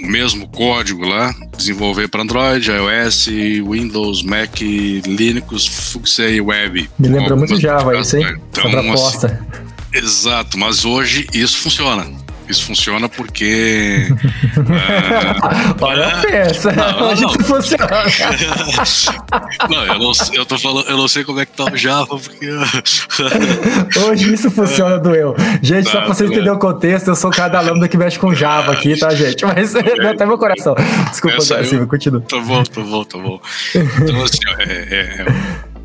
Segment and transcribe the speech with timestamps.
[0.00, 3.26] o mesmo código lá, desenvolver para Android, iOS,
[3.70, 6.88] Windows, Mac, Linux, Fuchsia e Web.
[6.98, 8.24] me lembra muito Java isso, hein?
[8.24, 8.40] aplicações.
[8.56, 9.46] Essa Então, assim, proposta.
[9.92, 12.06] exato, mas hoje isso funciona.
[12.48, 14.06] Isso funciona porque.
[14.08, 17.30] é, Olha a peça, Não, hoje não.
[17.30, 17.86] isso funciona.
[19.68, 21.76] não, eu não, sei- eu tô falando, eu não sei como é que tá o
[21.76, 22.46] Java, porque.
[24.08, 25.34] Hoje isso funciona do eu.
[25.62, 26.34] Gente, só pra vocês tá.
[26.36, 29.14] entenderem o contexto, eu sou o cara da lambda que mexe com Java aqui, tá,
[29.14, 29.44] gente?
[29.44, 30.74] Mas até meu coração.
[31.10, 32.20] Desculpa, eu- Silvio, continua.
[32.20, 33.40] Tá bom, tá bom, tá bom.
[33.74, 35.26] Então, assim, é- é- é-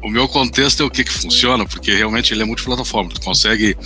[0.03, 3.09] o meu contexto é o que que funciona, porque realmente ele é multiplataforma.
[3.13, 3.77] Tu consegue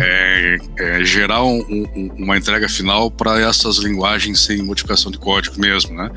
[0.00, 5.60] é, é, gerar um- um- uma entrega final para essas linguagens sem modificação de código
[5.60, 6.10] mesmo, né?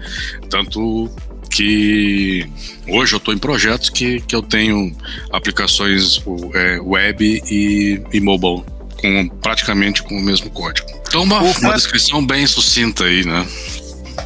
[0.50, 1.10] Tanto
[1.50, 2.48] que
[2.88, 4.96] hoje eu estou em projetos que, que eu tenho
[5.32, 6.22] aplicações
[6.54, 8.64] é, web e, e mobile
[9.00, 10.88] com praticamente com o mesmo código.
[11.08, 13.46] Então uma, uma descrição bem sucinta aí, né?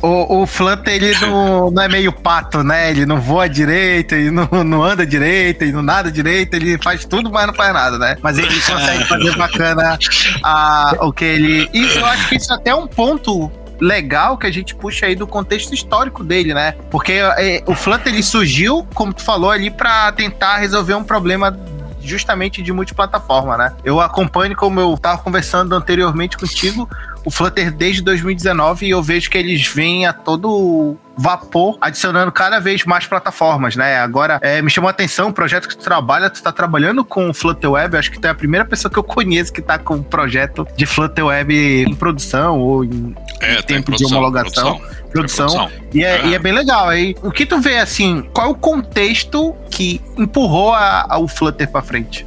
[0.02, 2.92] O, o Flutter, ele não, não é meio pato, né?
[2.92, 7.06] Ele não voa direito, ele não, não anda direito, ele não nada direito, ele faz
[7.06, 8.18] tudo, mas não faz nada, né?
[8.22, 9.98] Mas ele consegue fazer bacana
[10.44, 11.70] a, o que ele.
[11.74, 15.16] E eu acho que isso até é um ponto legal que a gente puxa aí
[15.16, 16.74] do contexto histórico dele, né?
[16.90, 21.58] Porque é, o Flutter ele surgiu, como tu falou ali, para tentar resolver um problema
[22.02, 23.74] justamente de multiplataforma, né?
[23.84, 26.90] Eu acompanho, como eu tava conversando anteriormente contigo,
[27.26, 32.60] o Flutter desde 2019 e eu vejo que eles vêm a todo vapor, adicionando cada
[32.60, 33.98] vez mais plataformas, né?
[33.98, 37.30] Agora, é, me chamou a atenção o projeto que tu trabalha, tu tá trabalhando com
[37.30, 39.80] o Flutter Web, acho que tu é a primeira pessoa que eu conheço que tá
[39.80, 43.98] com um projeto de Flutter Web em produção ou em É, Em tem tempo de
[43.98, 45.10] produção, homologação, produção.
[45.12, 45.48] produção.
[45.48, 45.72] produção.
[45.94, 46.88] E é, e é bem legal.
[46.90, 51.28] Aí, o que tu vê, assim, qual é o contexto que empurrou a, a- o
[51.28, 52.26] Flutter pra frente?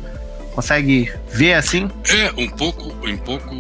[0.55, 1.89] Consegue ver assim?
[2.09, 3.55] É, um pouco, um pouco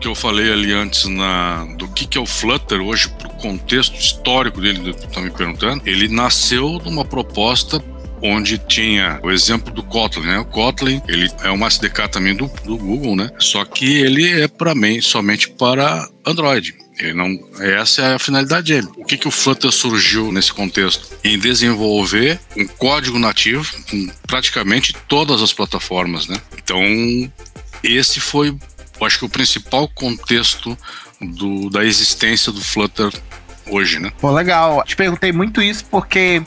[0.00, 3.94] que eu falei ali antes na, do que, que é o Flutter hoje pro contexto
[3.94, 5.82] histórico dele, que tá me perguntando.
[5.84, 7.82] Ele nasceu numa proposta
[8.22, 10.38] onde tinha o exemplo do Kotlin, né?
[10.38, 13.30] O Kotlin, ele é um SDK também do, do Google, né?
[13.38, 16.74] Só que ele é para mim somente para Android.
[16.98, 18.88] Ele não, essa é a finalidade dele.
[18.96, 21.08] O que, que o Flutter surgiu nesse contexto?
[21.24, 26.36] Em desenvolver um código nativo com praticamente todas as plataformas, né?
[26.62, 26.82] Então,
[27.82, 28.54] esse foi,
[29.00, 30.76] eu acho que o principal contexto
[31.20, 33.10] do, da existência do Flutter
[33.68, 34.12] hoje, né?
[34.20, 34.82] Pô, legal.
[34.84, 36.42] Te perguntei muito isso porque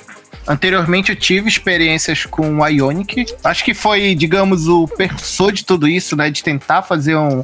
[0.47, 3.25] anteriormente eu tive experiências com o Ionic.
[3.43, 6.29] Acho que foi, digamos, o precursor de tudo isso, né?
[6.29, 7.43] De tentar fazer um,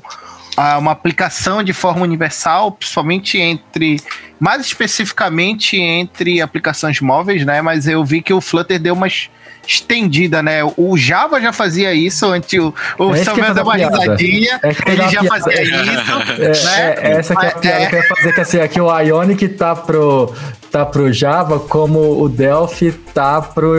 [0.78, 4.00] uma aplicação de forma universal, principalmente entre.
[4.40, 7.62] Mais especificamente entre aplicações móveis, né?
[7.62, 9.30] Mas eu vi que o Flutter deu umas
[9.69, 10.62] estendida, né?
[10.75, 14.00] O Java já fazia isso, antes o, o É Samuel deu uma piada.
[14.00, 15.92] risadinha, É ele já uma fazia piada.
[15.92, 16.10] isso.
[16.39, 16.95] É, né?
[16.98, 19.48] é, essa que é a piada que eu ia fazer, que assim, aqui o Ionic
[19.50, 20.33] tá pro,
[20.71, 23.74] tá pro Java, como o Delphi tá pro.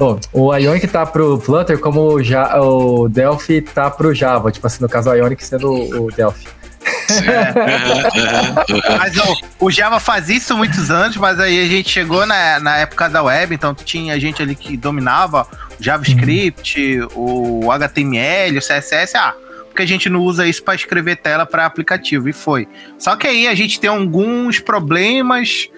[0.00, 4.50] oh, o Ionic tá pro Flutter, como o, Ja- o Delphi tá pro Java.
[4.50, 6.46] Tipo assim, no caso, o Ionic sendo o Delphi.
[8.98, 12.76] Mas ó, o Java faz isso muitos anos, mas aí a gente chegou na, na
[12.78, 15.46] época da web, então tinha gente ali que dominava
[15.78, 19.16] o JavaScript, o HTML, o CSS.
[19.16, 19.34] Ah,
[19.68, 22.66] porque a gente não usa isso para escrever tela para aplicativo, e foi.
[22.98, 25.68] Só que aí a gente tem alguns problemas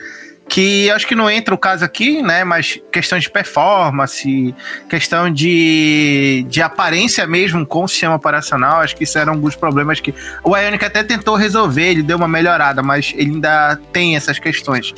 [0.51, 2.43] que acho que não entra o caso aqui, né?
[2.43, 4.53] Mas questão de performance,
[4.89, 10.01] questão de, de aparência mesmo com o sistema operacional, acho que isso eram alguns problemas
[10.01, 10.13] que
[10.43, 14.93] o Ionic até tentou resolver, ele deu uma melhorada, mas ele ainda tem essas questões.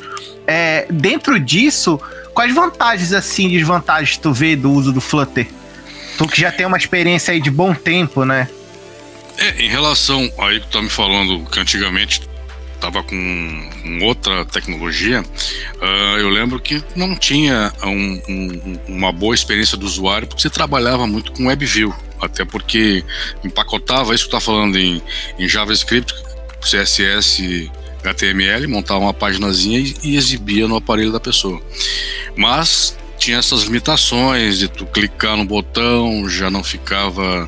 [0.47, 2.01] É, dentro disso,
[2.33, 5.47] quais vantagens assim, desvantagens tu vê do uso do Flutter?
[6.17, 8.49] Tu que já tem uma experiência aí de bom tempo, né?
[9.37, 12.21] É, em relação aí que tu tá me falando que antigamente
[12.83, 19.33] estava com, com, outra tecnologia, uh, eu lembro que não tinha um, um, uma boa
[19.33, 23.03] experiência do usuário, porque você trabalhava muito com WebView, até porque
[23.41, 25.01] empacotava isso que está falando em,
[25.39, 26.13] em JavaScript,
[26.59, 27.71] CSS,
[28.03, 31.61] HTML, montava uma paginazinha e, e exibia no aparelho da pessoa.
[32.35, 37.47] Mas tinha essas limitações de tu clicar no botão, já não ficava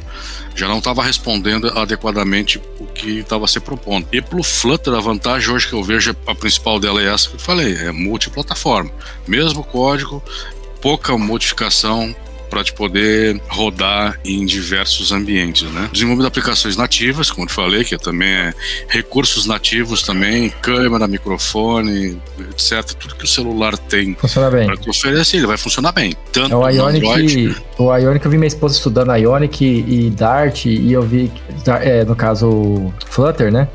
[0.56, 4.08] já não estava respondendo adequadamente o que estava se propondo.
[4.12, 7.30] E para o Flutter, a vantagem hoje que eu vejo, a principal dela é essa
[7.30, 8.90] que eu falei, é multiplataforma.
[9.28, 10.24] Mesmo código,
[10.82, 12.16] pouca modificação,
[12.56, 15.90] para te poder rodar em diversos ambientes, né?
[15.92, 18.54] Desenvolvimento de aplicações nativas, como eu falei, que também é
[18.88, 22.18] recursos nativos também, câmera, microfone,
[22.52, 22.82] etc.
[22.98, 24.68] Tudo que o celular tem Funciona bem.
[24.68, 26.16] para te oferecer, ele vai funcionar bem.
[26.32, 30.64] Tanto é o Ionic, Android, o Ionic, eu vi minha esposa estudando Ionic e Dart,
[30.64, 31.30] e eu vi,
[31.82, 33.68] é, no caso, Flutter, né?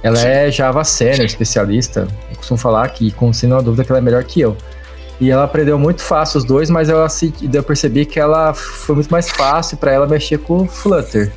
[0.00, 0.28] Ela Sim.
[0.28, 2.06] é Java Senior, especialista.
[2.30, 4.56] Eu costumo falar que, com sem nenhuma dúvida, que ela é melhor que eu.
[5.20, 6.98] E ela aprendeu muito fácil os dois, mas eu,
[7.52, 11.32] eu percebi que ela foi muito mais fácil para ela mexer com o Flutter.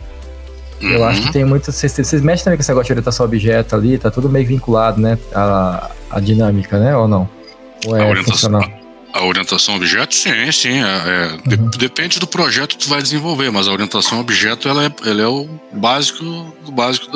[0.82, 0.90] Uhum.
[0.90, 1.72] Eu acho que tem muito.
[1.72, 4.48] Vocês, vocês mexem também com esse negócio de orientação a objeto ali, tá tudo meio
[4.48, 5.18] vinculado, né?
[5.34, 6.96] A, a dinâmica, né?
[6.96, 7.30] Ou não?
[7.86, 10.80] Ou é a orientação, a, a orientação a objeto, sim, sim.
[10.80, 11.70] É, é, uhum.
[11.70, 15.10] de, depende do projeto que tu vai desenvolver, mas a orientação a objeto ela é,
[15.10, 16.24] ela é o básico
[16.66, 17.08] do básico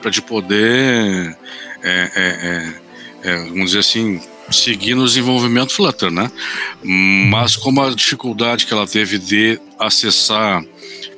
[0.00, 1.36] para te poder.
[1.82, 2.74] É, é,
[3.22, 6.30] é, vamos dizer assim seguir no desenvolvimento Flutter, né?
[6.82, 10.64] Mas como a dificuldade que ela teve de acessar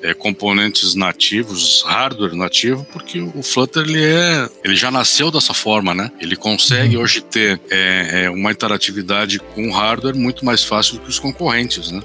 [0.03, 5.95] é, componentes nativos, hardware nativo, porque o Flutter ele é, ele já nasceu dessa forma,
[5.95, 6.11] né?
[6.21, 7.03] Ele consegue uhum.
[7.03, 11.91] hoje ter é, é, uma interatividade com hardware muito mais fácil do que os concorrentes,
[11.91, 12.03] né?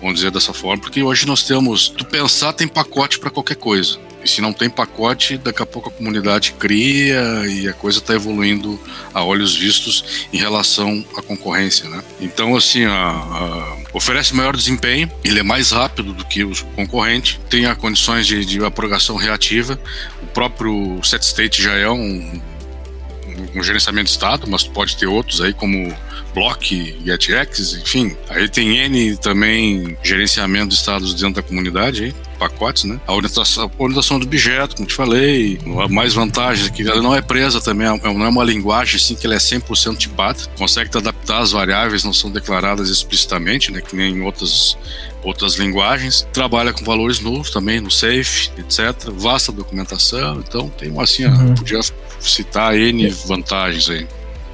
[0.00, 3.98] Vamos dizer dessa forma, porque hoje nós temos, tu pensar tem pacote para qualquer coisa.
[4.26, 8.12] E se não tem pacote, daqui a pouco a comunidade cria e a coisa está
[8.12, 8.76] evoluindo
[9.14, 12.02] a olhos vistos em relação à concorrência, né?
[12.20, 17.38] Então, assim, a, a, oferece maior desempenho, ele é mais rápido do que o concorrente,
[17.48, 18.58] tem a condições de, de
[19.16, 19.78] reativa,
[20.20, 22.42] o próprio set state já é um,
[23.54, 25.94] um gerenciamento de estado, mas pode ter outros aí como
[26.34, 28.14] Block, GetX, enfim.
[28.28, 33.00] Aí tem N também gerenciamento de estados dentro da comunidade, aí, pacotes, né?
[33.06, 37.22] A orientação, a orientação do objeto, como te falei, mais vantagens que ela não é
[37.22, 41.38] presa também, é, não é uma linguagem assim que ela é 100% tipada, consegue adaptar
[41.38, 43.80] as variáveis, não são declaradas explicitamente, né?
[43.80, 44.76] Que nem em outras
[45.26, 49.10] outras linguagens, trabalha com valores nulos também, no safe, etc.
[49.12, 51.54] Vasta documentação, então tem uma assim, uhum.
[51.54, 51.80] podia
[52.20, 54.06] citar N vantagens aí.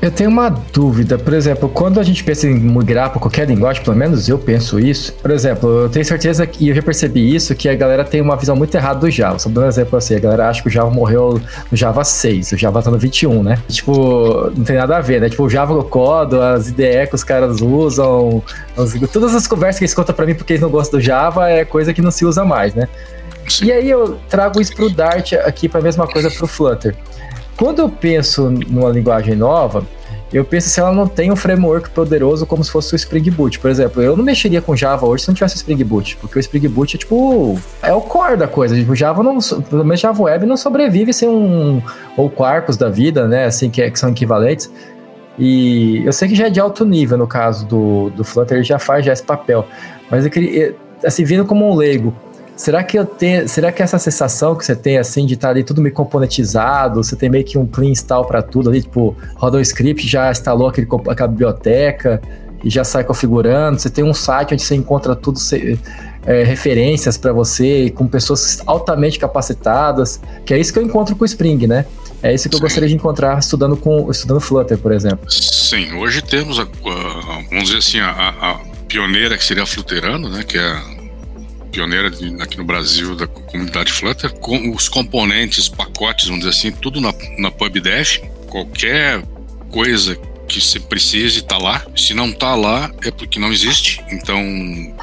[0.02, 3.84] Eu tenho uma dúvida, por exemplo, quando a gente pensa em migrar para qualquer linguagem,
[3.84, 5.12] pelo menos eu penso isso.
[5.12, 8.20] Por exemplo, eu tenho certeza que, e eu já percebi isso, que a galera tem
[8.20, 9.38] uma visão muito errada do Java.
[9.38, 11.40] Só dando um exemplo assim, a galera acha que o Java morreu
[11.70, 13.62] no Java 6, o Java tá no 21, né?
[13.68, 15.28] Tipo, não tem nada a ver, né?
[15.28, 18.42] Tipo, o Java codo, as IDE que os caras usam,
[18.76, 21.48] as, todas as conversas que eles contam para mim porque eles não gostam do Java
[21.48, 22.88] é coisa que não se usa mais, né?
[23.62, 26.96] E aí eu trago isso pro Dart aqui para a mesma coisa pro Flutter.
[27.56, 29.86] Quando eu penso numa linguagem nova,
[30.32, 33.58] eu penso se ela não tem um framework poderoso como se fosse o Spring Boot.
[33.58, 36.40] Por exemplo, eu não mexeria com Java hoje se não tivesse Spring Boot, porque o
[36.40, 37.60] Spring Boot é tipo.
[37.82, 38.74] é o core da coisa.
[38.90, 39.38] O Java não.
[39.38, 41.82] Pelo menos Java Web não sobrevive sem um.
[42.16, 43.44] ou Quarkus da vida, né?
[43.44, 44.72] Assim, que, é, que são equivalentes.
[45.38, 48.64] E eu sei que já é de alto nível no caso do, do Flutter, ele
[48.64, 49.66] já faz já esse papel.
[50.10, 50.74] Mas eu queria.
[51.04, 52.14] Assim, vindo como um leigo,
[52.62, 55.64] Será que eu tenho, será que essa sensação que você tem assim de estar ali
[55.64, 59.58] tudo meio componentizado, você tem meio que um clean install para tudo ali, tipo, rodou
[59.58, 62.22] o script, já instalou aquele, aquela biblioteca
[62.62, 65.40] e já sai configurando, você tem um site onde você encontra tudo
[66.24, 71.24] é, referências para você com pessoas altamente capacitadas, que é isso que eu encontro com
[71.24, 71.84] o Spring, né?
[72.22, 72.62] É isso que eu Sim.
[72.62, 75.28] gostaria de encontrar estudando com estudando Flutter, por exemplo.
[75.28, 80.28] Sim, hoje temos a, a vamos dizer assim a, a, pioneira que seria a Flutterano,
[80.28, 80.44] né?
[80.44, 81.01] Que é
[81.72, 86.70] pioneira de, aqui no Brasil da comunidade Flutter, com os componentes, pacotes, vamos dizer assim,
[86.70, 88.20] tudo na, na PubDev.
[88.46, 89.22] Qualquer
[89.70, 90.16] coisa
[90.60, 91.82] que você precise estar tá lá.
[91.96, 94.02] Se não está lá, é porque não existe.
[94.10, 94.42] Então,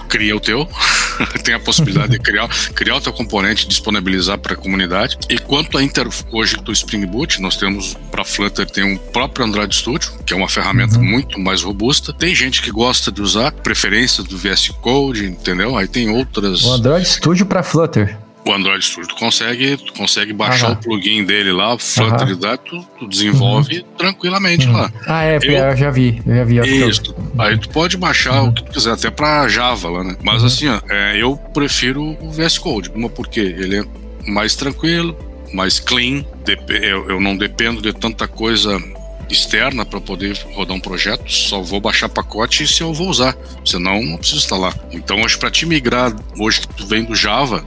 [0.07, 0.67] cria o teu.
[1.43, 5.17] Tem a possibilidade de criar, criar o teu componente, disponibilizar para a comunidade.
[5.29, 9.45] E quanto a Inter, hoje do Spring Boot, nós temos para Flutter tem um próprio
[9.45, 11.05] Android Studio, que é uma ferramenta uhum.
[11.05, 12.13] muito mais robusta.
[12.13, 15.77] Tem gente que gosta de usar, preferência do VS Code, entendeu?
[15.77, 16.63] Aí tem outras.
[16.63, 18.28] O Android Studio para Flutter.
[18.45, 22.57] O Android Studio tu consegue, tu consegue baixar o plugin dele lá, o Flutter Aham.
[22.57, 23.85] tu, tu desenvolve uhum.
[23.97, 24.73] tranquilamente uhum.
[24.73, 24.91] lá.
[25.05, 26.89] Ah, é, eu, eu, já vi, eu já vi.
[26.89, 30.15] Isso, aí tu pode baixar o que tu quiser, até pra Java lá, né?
[30.23, 30.47] Mas uhum.
[30.47, 33.83] assim, ó, é, eu prefiro o VS Code, uma porque ele é
[34.27, 35.17] mais tranquilo,
[35.53, 36.23] mais clean,
[36.69, 38.81] eu, eu não dependo de tanta coisa
[39.29, 44.01] externa para poder rodar um projeto, só vou baixar pacote se eu vou usar, senão
[44.01, 44.75] não preciso instalar.
[44.91, 47.63] Então hoje para te migrar, hoje que tu vem do Java,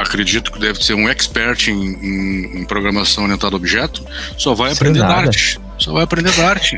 [0.00, 4.04] acredito que deve ser um expert em, em, em programação orientada a objeto,
[4.36, 5.22] só vai Sem aprender nada.
[5.22, 5.56] Dart.
[5.78, 6.72] Só vai aprender Dart.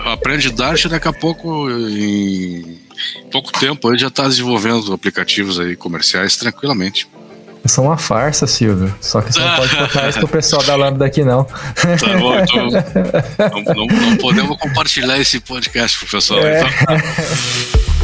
[0.00, 2.78] Aprende Dart daqui a pouco, em
[3.30, 7.08] pouco tempo, ele já está desenvolvendo aplicativos aí comerciais tranquilamente.
[7.64, 8.94] É só uma farsa, Silvio.
[9.00, 11.44] Só que você não pode contar isso pro pessoal da Lambda aqui, não.
[11.44, 12.68] Tá bom, então.
[12.68, 16.40] não, não, não, podemos compartilhar esse podcast pro pessoal.
[16.40, 16.60] É.
[16.60, 17.94] Então.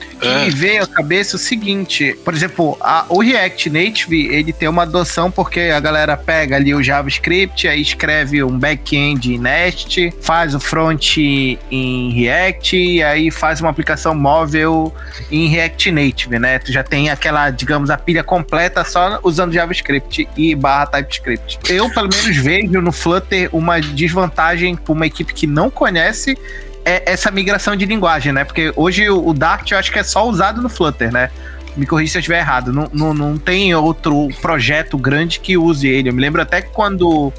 [0.21, 0.45] que é.
[0.45, 4.83] me veio à cabeça o seguinte, por exemplo, a, o React Native, ele tem uma
[4.83, 10.53] adoção porque a galera pega ali o JavaScript, aí escreve um back-end em Nest, faz
[10.53, 14.93] o front em React, e aí faz uma aplicação móvel
[15.31, 16.59] em React Native, né?
[16.59, 21.59] Tu já tem aquela, digamos, a pilha completa só usando JavaScript e barra TypeScript.
[21.67, 26.37] Eu, pelo menos, vejo no Flutter uma desvantagem para uma equipe que não conhece
[26.85, 28.43] é essa migração de linguagem, né?
[28.43, 31.29] Porque hoje o Dart eu acho que é só usado no Flutter, né?
[31.75, 32.73] Me corrija se eu estiver errado.
[32.73, 36.09] Não, não, não tem outro projeto grande que use ele.
[36.09, 37.31] Eu me lembro até que quando,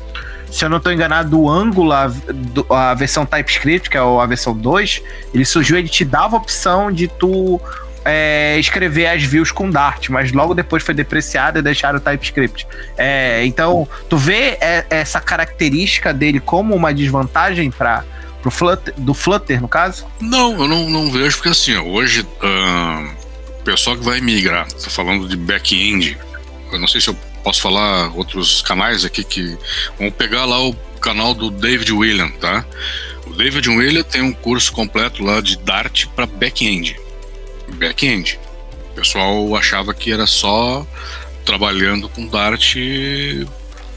[0.50, 2.10] se eu não estou enganado, o Angular,
[2.70, 5.02] a versão TypeScript, que é a versão 2,
[5.34, 7.60] ele surgiu, ele te dava a opção de tu
[8.04, 12.66] é, escrever as views com Dart, mas logo depois foi depreciado e deixaram o TypeScript.
[12.96, 18.04] É, então, tu vê é, essa característica dele como uma desvantagem para
[18.42, 20.04] Pro Flutter, do Flutter, no caso?
[20.20, 23.10] Não, eu não, não vejo, porque assim, hoje uh,
[23.60, 26.18] o pessoal que vai migrar, tá falando de back-end,
[26.72, 29.56] eu não sei se eu posso falar outros canais aqui que.
[29.98, 32.64] Vamos pegar lá o canal do David William, tá?
[33.26, 36.98] O David William tem um curso completo lá de Dart para back-end.
[37.74, 38.38] Back-end.
[38.90, 40.86] O pessoal achava que era só
[41.44, 42.76] trabalhando com Dart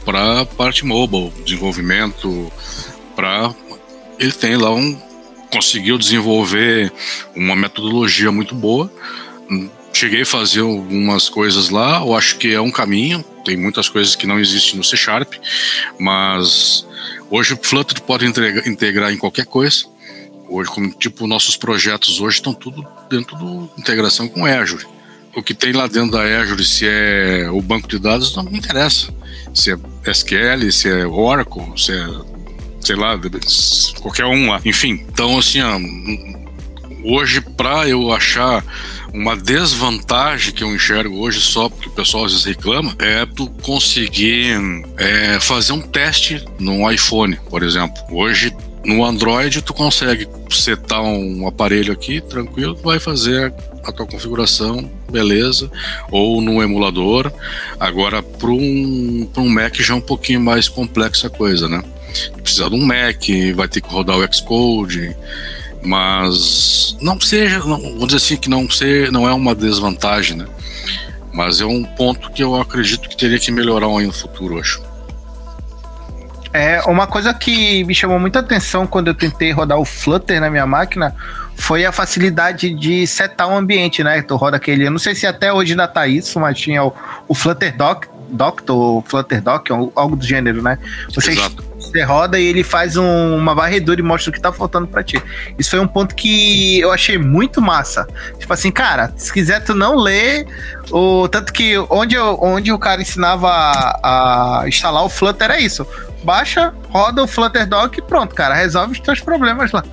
[0.04, 2.52] para parte mobile, desenvolvimento,
[3.14, 3.54] para
[4.18, 4.96] ele tem lá um.
[5.50, 6.92] conseguiu desenvolver
[7.34, 8.90] uma metodologia muito boa.
[9.92, 13.24] Cheguei a fazer algumas coisas lá, eu acho que é um caminho.
[13.44, 15.34] Tem muitas coisas que não existem no C Sharp,
[15.98, 16.86] mas
[17.30, 19.84] hoje o Flutter pode integrar, integrar em qualquer coisa.
[20.48, 24.86] Hoje, como tipo, nossos projetos hoje estão tudo dentro da integração com Azure.
[25.34, 28.58] O que tem lá dentro da Azure, se é o banco de dados, não me
[28.58, 29.12] interessa.
[29.52, 32.35] Se é SQL, se é Oracle, se é
[32.86, 33.18] sei lá,
[34.00, 34.60] qualquer um lá.
[34.64, 35.58] Enfim, então assim,
[37.02, 38.64] hoje para eu achar
[39.12, 43.48] uma desvantagem que eu enxergo hoje só porque o pessoal às vezes reclama é tu
[43.62, 44.56] conseguir
[44.96, 47.96] é, fazer um teste no iPhone, por exemplo.
[48.10, 53.52] Hoje no Android tu consegue setar um aparelho aqui tranquilo, vai fazer
[53.82, 55.70] a tua configuração, beleza,
[56.10, 57.32] ou no emulador.
[57.80, 61.82] Agora para um, um Mac já é um pouquinho mais complexa a coisa, né?
[62.42, 65.16] Precisar de um Mac, vai ter que rodar o Xcode,
[65.82, 70.46] mas não seja, não, vou dizer assim que não ser, não é uma desvantagem, né?
[71.32, 74.82] Mas é um ponto que eu acredito que teria que melhorar aí no futuro, acho.
[76.52, 80.48] É, uma coisa que me chamou muita atenção quando eu tentei rodar o Flutter na
[80.48, 81.14] minha máquina
[81.54, 84.22] foi a facilidade de setar um ambiente, né?
[84.22, 86.94] Tu roda aquele, eu não sei se até hoje ainda tá isso, mas tinha o,
[87.28, 90.78] o Flutter Doc, Doctor, Flutter Doc, algo do gênero, né?
[91.14, 94.52] Você, Exato Você roda e ele faz um, uma varredura e mostra o que tá
[94.52, 95.22] faltando para ti.
[95.58, 98.06] Isso foi um ponto que eu achei muito massa.
[98.38, 100.46] Tipo assim, cara, se quiser tu não ler
[100.90, 105.60] o tanto que onde, eu, onde o cara ensinava a, a instalar o Flutter é
[105.60, 105.86] isso
[106.26, 109.84] baixa, roda o Flutter Dock e pronto, cara, resolve os teus problemas lá.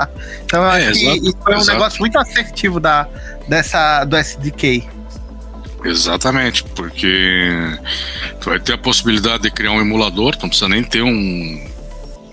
[0.44, 1.78] Então eu é, acho que isso foi um exato.
[1.78, 3.08] negócio muito assertivo da,
[3.48, 4.90] dessa, do SDK.
[5.86, 7.78] Exatamente, porque
[8.42, 11.68] tu vai ter a possibilidade de criar um emulador, não precisa nem ter um,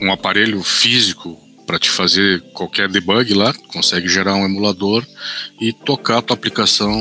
[0.00, 1.38] um aparelho físico
[1.70, 5.06] para te fazer qualquer debug lá, consegue gerar um emulador
[5.60, 6.92] e tocar a tua aplicação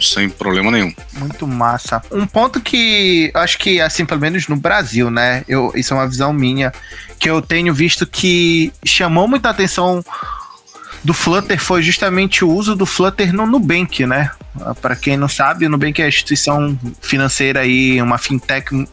[0.00, 0.94] sem problema nenhum.
[1.12, 2.00] Muito massa.
[2.10, 5.44] Um ponto que acho que assim, pelo menos no Brasil, né?
[5.46, 6.72] Eu, isso é uma visão minha
[7.18, 10.02] que eu tenho visto que chamou muita atenção
[11.04, 14.30] do Flutter foi justamente o uso do Flutter no Nubank, né?
[14.80, 18.88] Para quem não sabe, o Nubank é a instituição financeira aí, uma fintech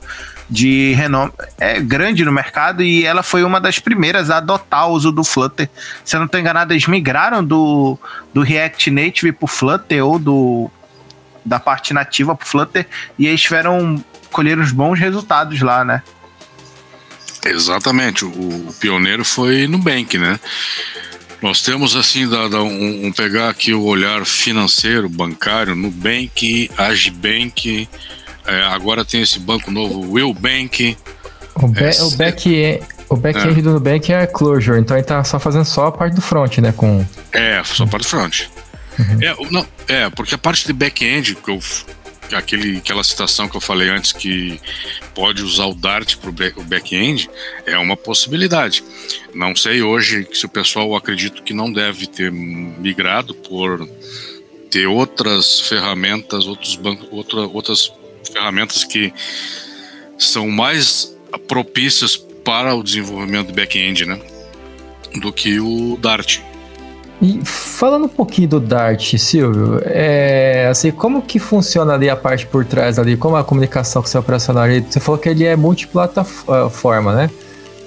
[0.50, 4.94] de renome é grande no mercado e ela foi uma das primeiras a adotar o
[4.94, 5.70] uso do Flutter.
[6.04, 7.98] Se eu não estou enganado, eles migraram do,
[8.34, 10.72] do React Native para o Flutter ou do
[11.46, 12.86] da parte nativa para o Flutter
[13.18, 16.04] e eles tiveram colher uns bons resultados lá, né?
[17.46, 20.40] Exatamente, o, o pioneiro foi Nubank, né?
[21.42, 27.88] Nós temos assim, da, da, um, um, pegar aqui o olhar financeiro, bancário, Nubank, Agibank,
[28.50, 30.98] é, agora tem esse banco novo, Will Bank.
[31.56, 32.80] O, be é, o back
[33.10, 33.62] o back-end é.
[33.64, 36.72] do Nubank é Clojure, então ele tá só fazendo só a parte do front, né?
[36.72, 37.04] Com...
[37.32, 38.44] É, só a parte do front.
[39.00, 39.24] Uhum.
[39.24, 41.60] É, não, é, porque a parte de back-end, que eu
[42.32, 44.62] aquele, aquela citação que eu falei antes que
[45.16, 47.28] pode usar o Dart para o back-end
[47.66, 48.84] é uma possibilidade.
[49.34, 53.90] Não sei hoje se o pessoal acredito que não deve ter migrado por
[54.70, 57.92] ter outras ferramentas, outros bancos, outra, outras
[58.24, 59.14] ferramentas que
[60.18, 61.16] são mais
[61.48, 64.20] propícias para o desenvolvimento de back-end, né?
[65.22, 66.40] Do que o Dart.
[67.22, 72.46] E falando um pouquinho do Dart, Silvio, é, assim, como que funciona ali a parte
[72.46, 73.18] por trás ali?
[73.18, 74.66] Como a comunicação com o seu operacional?
[74.90, 77.30] Você falou que ele é multiplataforma, né?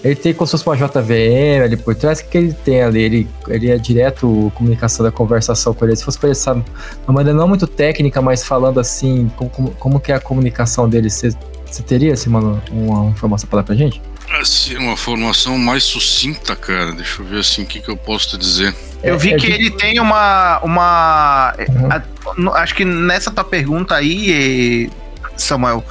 [0.04, 3.02] Ele tem como se fosse uma JVM ali por trás, o que ele tem ali?
[3.02, 5.94] Ele, ele é direto comunicação da conversação com ele.
[5.94, 6.64] Se fosse para ele, sabe,
[7.06, 10.88] uma maneira não muito técnica, mas falando assim, como, como, como que é a comunicação
[10.88, 11.30] dele, você,
[11.86, 14.02] teria, assim, mano, uma informação para dar pra gente?
[14.40, 16.92] Assim, uma formação mais sucinta, cara.
[16.92, 18.74] Deixa eu ver assim o que, que eu posso te dizer.
[19.02, 20.58] Eu vi é, é que ele tem uma.
[20.64, 21.54] uma
[22.36, 22.50] uhum.
[22.54, 24.90] a, acho que nessa tua pergunta aí,
[25.36, 25.84] Samuel,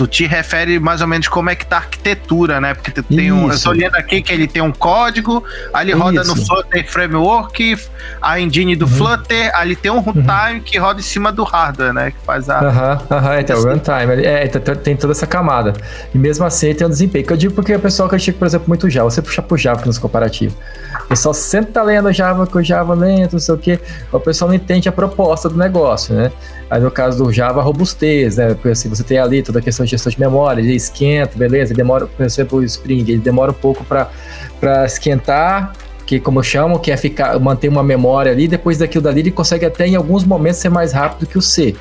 [0.00, 2.72] tu te refere mais ou menos como é que tá a arquitetura, né?
[2.72, 5.44] Porque tu tem um, eu tô olhando aqui que ele tem um código,
[5.74, 7.76] ali roda no Flutter Framework,
[8.22, 8.92] a engine do uhum.
[8.92, 10.60] Flutter, ali tem um runtime uhum.
[10.60, 12.12] que roda em cima do hardware, né?
[12.12, 12.60] Que faz a.
[12.60, 14.24] Aham, uhum, aham, então, o runtime.
[14.24, 15.74] É, então, tem toda essa camada.
[16.14, 17.26] E mesmo assim tem um desempenho.
[17.26, 19.10] Que eu digo porque o pessoal critica, por exemplo, muito Java.
[19.10, 20.56] Você puxa pro Java nos comparativos.
[21.04, 23.78] O pessoal sempre tá lendo Java com Java lento, não sei o quê.
[24.10, 26.32] O pessoal não entende a proposta do negócio, né?
[26.70, 28.54] Aí no caso do Java, robustez, né?
[28.54, 31.72] Porque assim, você tem ali toda a questão de gestão de memória, ele esquenta, beleza,
[31.72, 35.72] ele demora, por exemplo, o Spring, ele demora um pouco para esquentar,
[36.06, 39.30] que como eu chamo, que é ficar, manter uma memória ali, depois daquilo dali ele
[39.30, 41.74] consegue até em alguns momentos ser mais rápido que o C.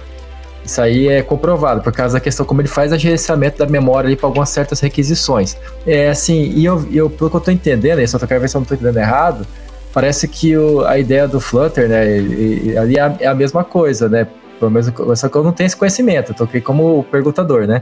[0.64, 4.16] Isso aí é comprovado, por causa da questão como ele faz gerenciamento da memória ali
[4.16, 5.58] para algumas certas requisições.
[5.88, 8.60] É assim, e eu, eu pelo que eu estou entendendo, só quero ver se eu
[8.60, 9.48] não estou entendendo errado,
[9.94, 13.34] parece que o, a ideia do Flutter, né, e, e, ali é a, é a
[13.34, 14.28] mesma coisa, né?
[14.60, 17.82] Pelo menos, só que eu não tenho esse conhecimento, eu tô aqui como perguntador, né?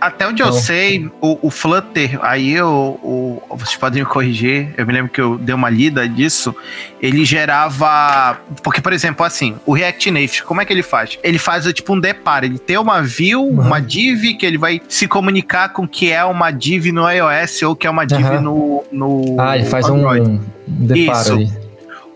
[0.00, 2.68] Até onde eu sei, o, o Flutter, aí eu,
[3.02, 6.54] o, vocês podem me corrigir, eu me lembro que eu dei uma lida disso,
[7.02, 8.38] ele gerava.
[8.62, 11.18] Porque, por exemplo, assim, o React Native, como é que ele faz?
[11.22, 13.60] Ele faz tipo um deparo, ele tem uma view, uhum.
[13.60, 17.74] uma div, que ele vai se comunicar com que é uma div no iOS ou
[17.74, 18.40] que é uma div uhum.
[18.40, 19.40] no, no.
[19.40, 20.28] Ah, ele faz Android.
[20.28, 21.32] um, deparo Isso.
[21.32, 21.68] ali.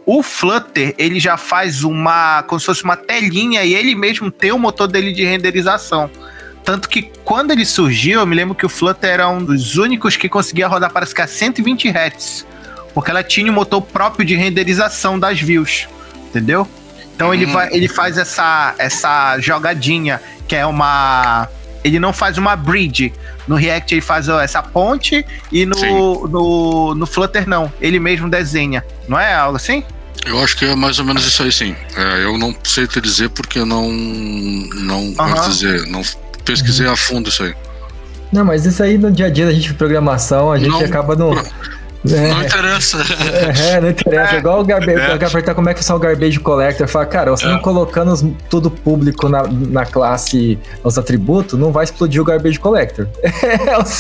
[0.05, 4.51] O Flutter, ele já faz uma, como se fosse uma telinha e ele mesmo tem
[4.51, 6.11] o motor dele de renderização.
[6.65, 10.17] Tanto que quando ele surgiu, eu me lembro que o Flutter era um dos únicos
[10.17, 12.47] que conseguia rodar parece que a 120 Hz.
[12.95, 15.89] Porque ela tinha um motor próprio de renderização das views.
[16.29, 16.69] Entendeu?
[17.15, 17.35] Então hum.
[17.35, 21.49] ele, vai, ele faz essa, essa jogadinha, que é uma.
[21.83, 23.13] Ele não faz uma bridge.
[23.49, 27.73] No React ele faz essa ponte e no, no, no Flutter não.
[27.81, 28.85] Ele mesmo desenha.
[29.09, 29.83] Não é algo assim?
[30.25, 31.75] Eu acho que é mais ou menos isso aí, sim.
[31.97, 33.89] É, eu não sei te dizer porque não.
[33.91, 35.49] Não uhum.
[35.49, 35.87] dizer.
[35.89, 36.03] Não
[36.45, 37.55] pesquisei a fundo isso aí.
[38.33, 40.81] Não, mas isso aí no dia a dia da gente de programação, a gente não,
[40.81, 41.35] acaba no.
[42.11, 42.29] É.
[42.29, 42.99] Não interessa.
[43.71, 44.35] É, não interessa.
[44.35, 44.39] É.
[44.39, 45.17] Igual o Garbage, é.
[45.17, 46.89] perguntar como é que funciona o Garbage Collector.
[46.89, 47.49] Fala, cara, você é.
[47.49, 52.59] não colocando os, tudo público na, na classe, os atributos, não vai explodir o Garbage
[52.59, 53.07] Collector.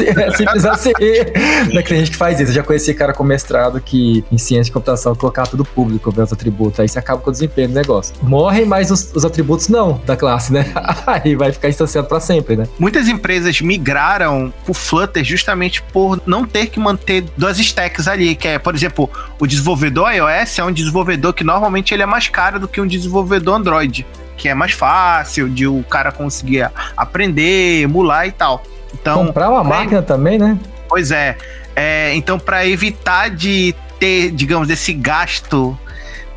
[0.03, 0.93] É, simples assim.
[1.01, 2.51] É que tem gente que faz isso.
[2.51, 6.23] Eu já conheci cara com mestrado que em ciência de computação colocar tudo público, ver
[6.23, 6.81] os atributos.
[6.81, 8.15] Aí você acaba com o desempenho do negócio.
[8.23, 10.67] Morrem, mas os, os atributos não da classe, né?
[11.07, 12.67] Aí vai ficar instanciado para sempre, né?
[12.79, 18.48] Muitas empresas migraram pro Flutter justamente por não ter que manter duas stacks ali, que
[18.48, 22.59] é, por exemplo, o desenvolvedor iOS é um desenvolvedor que normalmente ele é mais caro
[22.59, 28.26] do que um desenvolvedor Android, que é mais fácil de o cara conseguir aprender, emular
[28.26, 28.62] e tal.
[28.94, 30.59] Então, comprar uma máquina também, né?
[30.88, 31.37] Pois é.
[31.74, 35.78] é então, para evitar de ter, digamos, esse gasto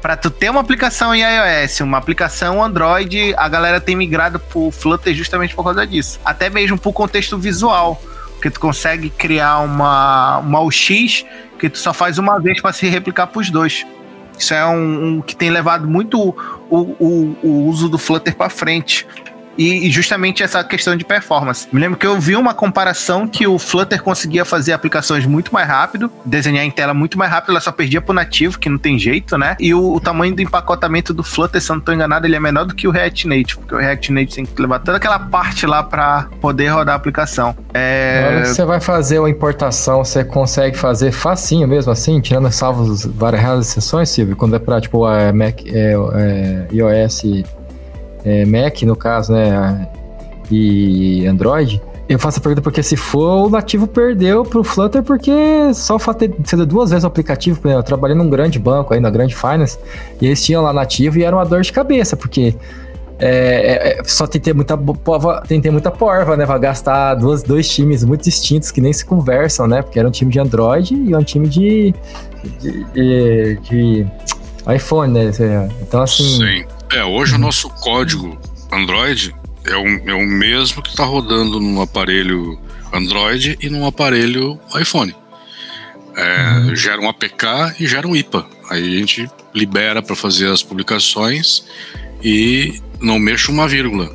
[0.06, 4.70] para tu ter uma aplicação em iOS, uma aplicação Android, a galera tem migrado pro
[4.70, 6.20] Flutter justamente por causa disso.
[6.24, 8.00] Até mesmo pro contexto visual,
[8.40, 11.26] que tu consegue criar uma, uma UX
[11.58, 13.86] que tu só faz uma vez para se replicar pros dois.
[14.38, 16.36] Isso é um, um, que tem levado muito o,
[16.70, 19.08] o, o uso do Flutter para frente
[19.58, 21.68] e, justamente essa questão de performance.
[21.72, 25.68] Me lembro que eu vi uma comparação que o Flutter conseguia fazer aplicações muito mais
[25.68, 28.98] rápido, desenhar em tela muito mais rápido, ela só perdia pro nativo, que não tem
[29.00, 29.56] jeito, né?
[29.60, 32.40] E o, o tamanho do empacotamento do Flutter, se eu não tô enganado, ele é
[32.40, 35.20] menor do que o React Native, porque o React Native tem que levar toda aquela
[35.20, 37.56] parte lá para poder rodar a aplicação.
[37.74, 38.44] É...
[38.46, 44.10] você vai fazer uma importação, você consegue fazer facinho mesmo assim, tirando salvos várias exceções,
[44.10, 47.24] Silvio, quando é pra, tipo, a Mac, é, é, iOS
[48.26, 49.88] é, Mac, no caso, né,
[50.52, 55.32] e Android, eu faço a pergunta porque se for, o nativo perdeu pro Flutter porque
[55.74, 59.36] só o ser duas vezes o aplicativo, eu trabalhei num grande banco aí, na Grande
[59.36, 59.78] Finance,
[60.22, 62.56] e eles tinham lá nativo e era uma dor de cabeça, porque
[63.18, 66.46] é, é, é só tem que ter muita porva, tem ter muita porva, né?
[66.46, 69.82] Vai gastar duas, dois times muito distintos que nem se conversam, né?
[69.82, 71.94] Porque era um time de Android e um time de,
[72.60, 74.08] de, de, de
[74.76, 75.32] iPhone, né?
[75.82, 76.24] Então, assim.
[76.24, 76.75] Sim.
[76.96, 78.40] É, hoje o nosso código
[78.72, 82.58] Android é o, é o mesmo que está rodando num aparelho
[82.94, 85.14] Android e num aparelho iPhone.
[86.16, 86.74] É, uhum.
[86.74, 88.46] Gera um APK e gera um IPA.
[88.70, 91.66] Aí a gente libera para fazer as publicações
[92.24, 94.10] e não mexe uma vírgula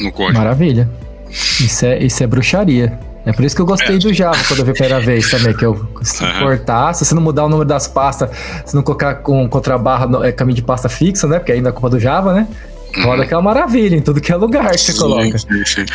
[0.00, 0.38] no código.
[0.38, 0.90] Maravilha.
[1.30, 2.98] Isso é, isso é bruxaria.
[3.24, 3.98] É por isso que eu gostei é.
[3.98, 6.40] do Java quando eu vi a primeira vez também, que eu se uhum.
[6.40, 8.30] cortar, se você não mudar o número das pastas,
[8.66, 11.38] se não colocar com contrabarra no, é, caminho de pasta fixa, né?
[11.38, 12.48] Porque ainda é culpa do Java, né?
[12.96, 13.28] Roda uhum.
[13.28, 15.38] que é uma maravilha em tudo que é lugar que sim, você coloca.
[15.38, 15.86] Sim, sim.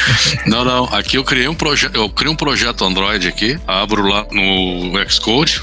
[0.48, 0.86] não, não.
[0.86, 1.96] Aqui eu criei um projeto.
[1.96, 5.62] Eu criei um projeto Android aqui, abro lá no Xcode,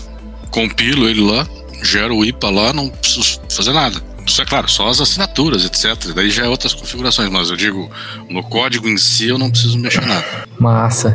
[0.50, 1.46] compilo ele lá,
[1.82, 4.00] gero o IPA lá, não preciso fazer nada.
[4.26, 6.12] Isso é claro, só as assinaturas, etc.
[6.14, 7.90] Daí já é outras configurações, mas eu digo,
[8.30, 10.24] no código em si eu não preciso mexer nada.
[10.58, 11.14] Massa.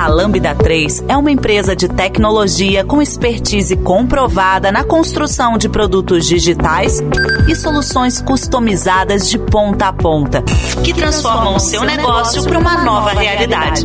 [0.00, 6.24] A Lambda 3 é uma empresa de tecnologia com expertise comprovada na construção de produtos
[6.26, 7.02] digitais
[7.46, 10.42] e soluções customizadas de ponta a ponta,
[10.82, 13.84] que transformam o seu negócio para uma nova realidade.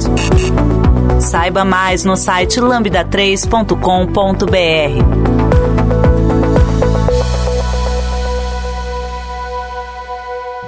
[1.19, 4.45] Saiba mais no site lambda3.com.br.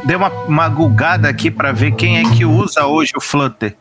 [0.04, 3.78] Dei uma, uma gulgada aqui para ver quem é que usa hoje o Flutter.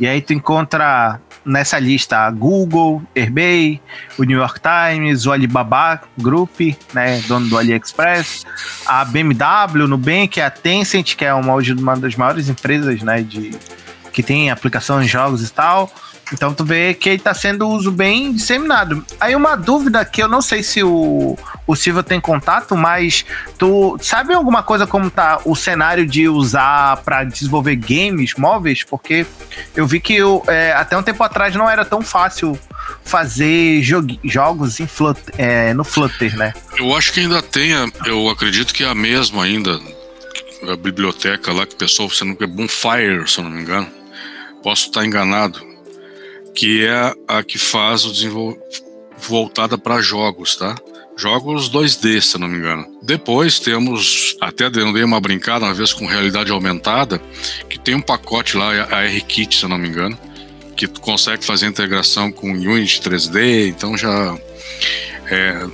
[0.00, 3.80] E aí tu encontra nessa lista a Google, eBay,
[4.18, 6.58] o New York Times, o Alibaba Group,
[6.94, 8.44] né, dono do AliExpress,
[8.86, 13.50] a BMW, Nubank, a Tencent, que é uma, uma das maiores empresas, né, de
[14.10, 15.92] que tem aplicação em jogos e tal.
[16.32, 19.04] Então tu vê que ele está sendo uso bem disseminado.
[19.20, 23.24] Aí uma dúvida que eu não sei se o, o Silva tem contato, mas
[23.58, 28.84] tu sabe alguma coisa como tá o cenário de usar para desenvolver games móveis?
[28.84, 29.26] Porque
[29.74, 32.58] eu vi que eu, é, até um tempo atrás não era tão fácil
[33.04, 33.82] fazer
[34.24, 36.52] jogos Flutter, é, no Flutter, né?
[36.76, 37.70] Eu acho que ainda tem,
[38.04, 39.78] eu acredito que é a mesma ainda,
[40.68, 43.88] a biblioteca lá que o pessoal, você não é Bonfire, se eu não me engano.
[44.62, 45.69] Posso estar enganado
[46.60, 48.84] que é a que faz o desenvolvimento
[49.16, 50.76] voltada para jogos, tá?
[51.16, 52.86] Jogos 2D, se não me engano.
[53.02, 57.18] Depois temos, até dei uma brincada uma vez com realidade aumentada,
[57.66, 60.18] que tem um pacote lá, a RKit, se não me engano,
[60.76, 64.36] que consegue fazer integração com Unity 3D, então já.
[65.30, 65.66] É,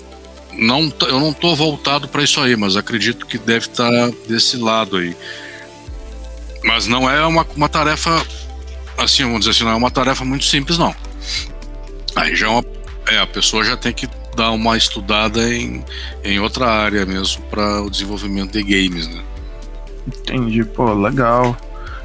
[0.52, 4.56] não, eu não estou voltado para isso aí, mas acredito que deve estar tá desse
[4.56, 5.16] lado aí.
[6.62, 8.24] Mas não é uma, uma tarefa
[8.98, 10.94] assim, vamos dizer assim, não é uma tarefa muito simples, não.
[12.14, 12.64] Aí já é, uma,
[13.08, 15.84] é a pessoa já tem que dar uma estudada em,
[16.24, 19.22] em outra área mesmo para o desenvolvimento de games, né?
[20.06, 21.56] Entendi, pô, legal.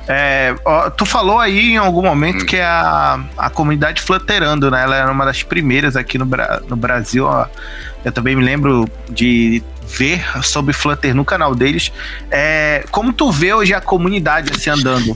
[0.08, 2.45] É, ó, tu falou aí em algum momento hum.
[2.45, 4.84] que a, a comunidade Flutterando, né?
[4.84, 6.27] Ela era uma das primeiras aqui no,
[6.67, 7.25] no Brasil.
[7.25, 7.45] Ó.
[8.04, 11.91] Eu também me lembro de ver sobre Flutter no canal deles.
[12.30, 15.15] É, como tu vê hoje a comunidade assim andando?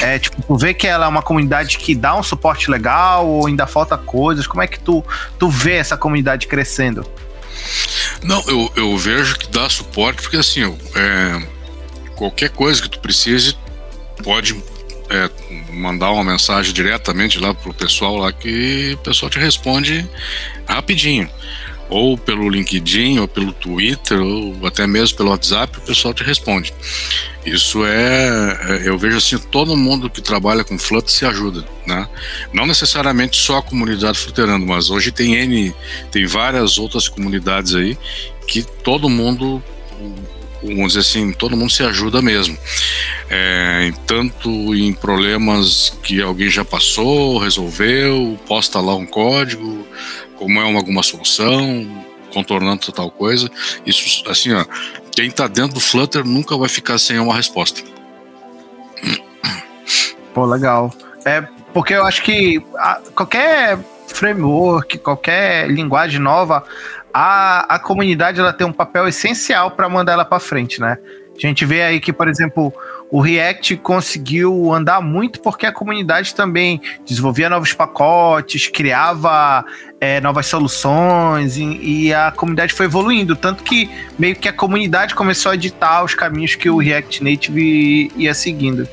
[0.00, 3.46] É, tipo, tu vê que ela é uma comunidade que dá um suporte legal ou
[3.46, 4.46] ainda falta coisas?
[4.46, 5.04] Como é que tu,
[5.38, 7.06] tu vê essa comunidade crescendo?
[8.22, 10.62] Não, eu, eu vejo que dá suporte porque assim,
[10.94, 11.46] é,
[12.14, 13.56] qualquer coisa que tu precise,
[14.22, 14.62] pode
[15.08, 15.30] é,
[15.72, 20.08] mandar uma mensagem diretamente lá pro pessoal lá que o pessoal te responde
[20.66, 21.30] rapidinho
[21.88, 26.72] ou pelo LinkedIn, ou pelo Twitter, ou até mesmo pelo WhatsApp, o pessoal te responde.
[27.44, 32.08] Isso é, é, eu vejo assim, todo mundo que trabalha com Flutter se ajuda, né?
[32.52, 35.74] Não necessariamente só a comunidade Flutterando, mas hoje tem N,
[36.10, 37.96] tem várias outras comunidades aí
[38.46, 39.62] que todo mundo
[40.62, 42.56] vamos dizer assim, todo mundo se ajuda mesmo.
[43.28, 49.86] É, tanto em problemas que alguém já passou, resolveu, posta lá um código,
[50.36, 51.86] como é uma, alguma solução,
[52.32, 53.50] contornando tal coisa.
[53.84, 54.64] Isso, assim, ó,
[55.14, 57.82] quem está dentro do Flutter nunca vai ficar sem uma resposta.
[60.34, 60.92] Pô, legal.
[61.24, 61.40] É,
[61.72, 66.64] porque eu acho que a, qualquer framework, qualquer linguagem nova,
[67.12, 70.98] a, a comunidade ela tem um papel essencial para mandar ela para frente, né?
[71.34, 72.72] A gente vê aí que, por exemplo,
[73.10, 79.64] o React conseguiu andar muito porque a comunidade também desenvolvia novos pacotes, criava
[80.00, 83.36] é, novas soluções e, e, a comunidade foi evoluindo.
[83.36, 88.10] Tanto que meio que a comunidade começou a editar os caminhos que o React Native
[88.16, 88.88] ia seguindo.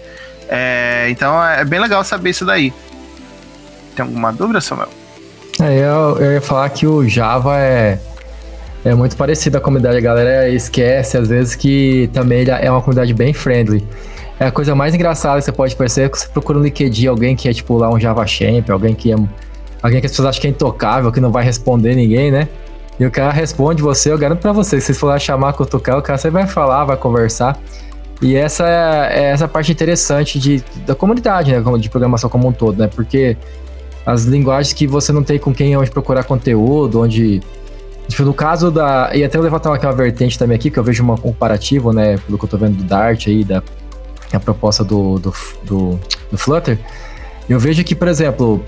[0.48, 2.72] É, então é bem legal saber isso daí.
[3.96, 4.90] Tem alguma dúvida, Samuel?
[5.60, 8.00] É, eu, eu ia falar que o Java é
[8.86, 9.98] é muito parecido a comunidade.
[9.98, 13.86] A galera esquece, às vezes, que também é uma comunidade bem friendly.
[14.40, 17.08] É a coisa mais engraçada que você pode perceber é que você procura no LinkedIn
[17.08, 19.16] alguém que é, tipo, lá um Java Champ, alguém que é.
[19.82, 22.48] Alguém que as pessoas acham que é intocável, que não vai responder ninguém, né?
[23.00, 25.98] E o cara responde você, eu garanto pra você, se você for lá chamar, cutucar,
[25.98, 27.60] o cara você vai falar, vai conversar.
[28.22, 31.62] E essa é, é essa parte interessante de, da comunidade, né?
[31.78, 32.88] De programação como um todo, né?
[32.88, 33.36] Porque
[34.06, 37.42] as linguagens que você não tem com quem onde procurar conteúdo, onde
[38.08, 39.12] Tipo, no caso da.
[39.14, 42.18] E até eu levantar aquela vertente também aqui, que eu vejo uma comparativa, né?
[42.18, 43.64] Pelo que eu tô vendo do Dart aí, da
[44.36, 46.00] a proposta do, do, do,
[46.32, 46.80] do Flutter.
[47.48, 48.64] Eu vejo que, por exemplo,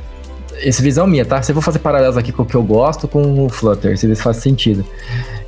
[0.61, 1.41] essa visão minha, tá?
[1.41, 4.09] Se eu vou fazer paralelos aqui com o que eu gosto com o Flutter, se
[4.09, 4.85] isso faz sentido.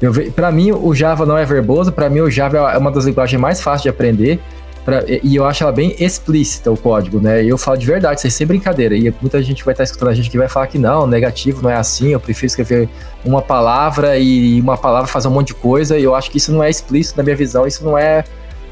[0.02, 3.06] Eu para mim o Java não é verboso, para mim o Java é uma das
[3.06, 4.40] linguagens mais fáceis de aprender.
[4.88, 7.44] Pra, e eu acho ela bem explícita o código, né?
[7.44, 8.96] E eu falo de verdade, é sem brincadeira.
[8.96, 11.70] E muita gente vai estar escutando a gente que vai falar que não, negativo não
[11.70, 12.88] é assim, eu prefiro escrever
[13.26, 15.98] uma palavra e uma palavra fazer um monte de coisa.
[15.98, 18.24] E eu acho que isso não é explícito na minha visão, isso não é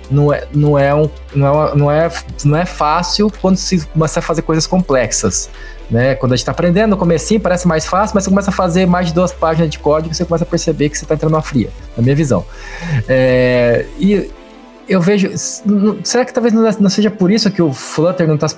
[0.10, 2.12] não é, não é, um, não é, não é,
[2.46, 5.50] não é fácil quando se começa a fazer coisas complexas.
[5.92, 6.16] Né?
[6.16, 8.86] Quando a gente está aprendendo, no comecinho parece mais fácil, mas você começa a fazer
[8.86, 11.42] mais de duas páginas de código, você começa a perceber que você está entrando na
[11.42, 12.46] fria, na minha visão.
[13.10, 14.32] É, e
[14.88, 15.32] eu vejo.
[16.04, 18.56] Será que talvez não seja por isso que o Flutter não está se,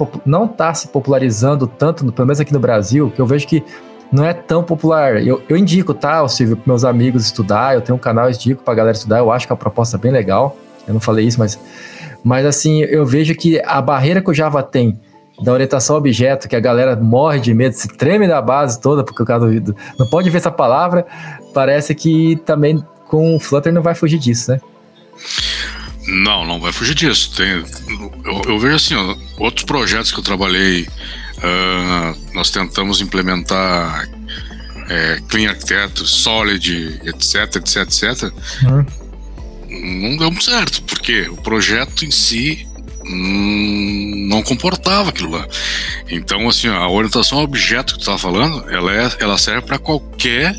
[0.55, 3.63] tá se popularizando tanto, pelo menos aqui no Brasil, que eu vejo que
[4.11, 5.25] não é tão popular.
[5.25, 7.75] Eu, eu indico, tá, Silvio, para meus amigos estudar.
[7.75, 9.19] Eu tenho um canal, eu indico para galera estudar.
[9.19, 10.55] Eu acho que é uma proposta bem legal.
[10.87, 11.59] Eu não falei isso, mas.
[12.23, 14.99] Mas assim, eu vejo que a barreira que o Java tem
[15.41, 19.03] da orientação a objeto, que a galera morre de medo, se treme da base toda,
[19.03, 19.45] porque o cara
[19.97, 21.05] não pode ver essa palavra,
[21.53, 24.59] parece que também com o Flutter não vai fugir disso, né?
[26.07, 27.31] Não, não vai fugir disso.
[27.35, 27.63] Tem,
[28.25, 34.07] eu, eu vejo assim, ó, outros projetos que eu trabalhei, uh, nós tentamos implementar
[34.89, 38.33] é, Clean Architecture, Solid, etc, etc, etc.
[38.63, 38.85] Uhum.
[40.09, 42.65] Não deu certo, porque o projeto em si
[43.05, 45.45] hum, não comportava aquilo lá.
[46.09, 49.77] Então, assim, a orientação ao objeto que tu estava falando, ela, é, ela serve para
[49.77, 50.55] qualquer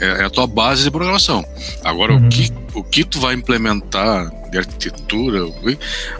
[0.00, 1.44] é, é, a tua base de programação.
[1.84, 2.26] Agora, uhum.
[2.26, 5.46] o, que, o que tu vai implementar de arquitetura,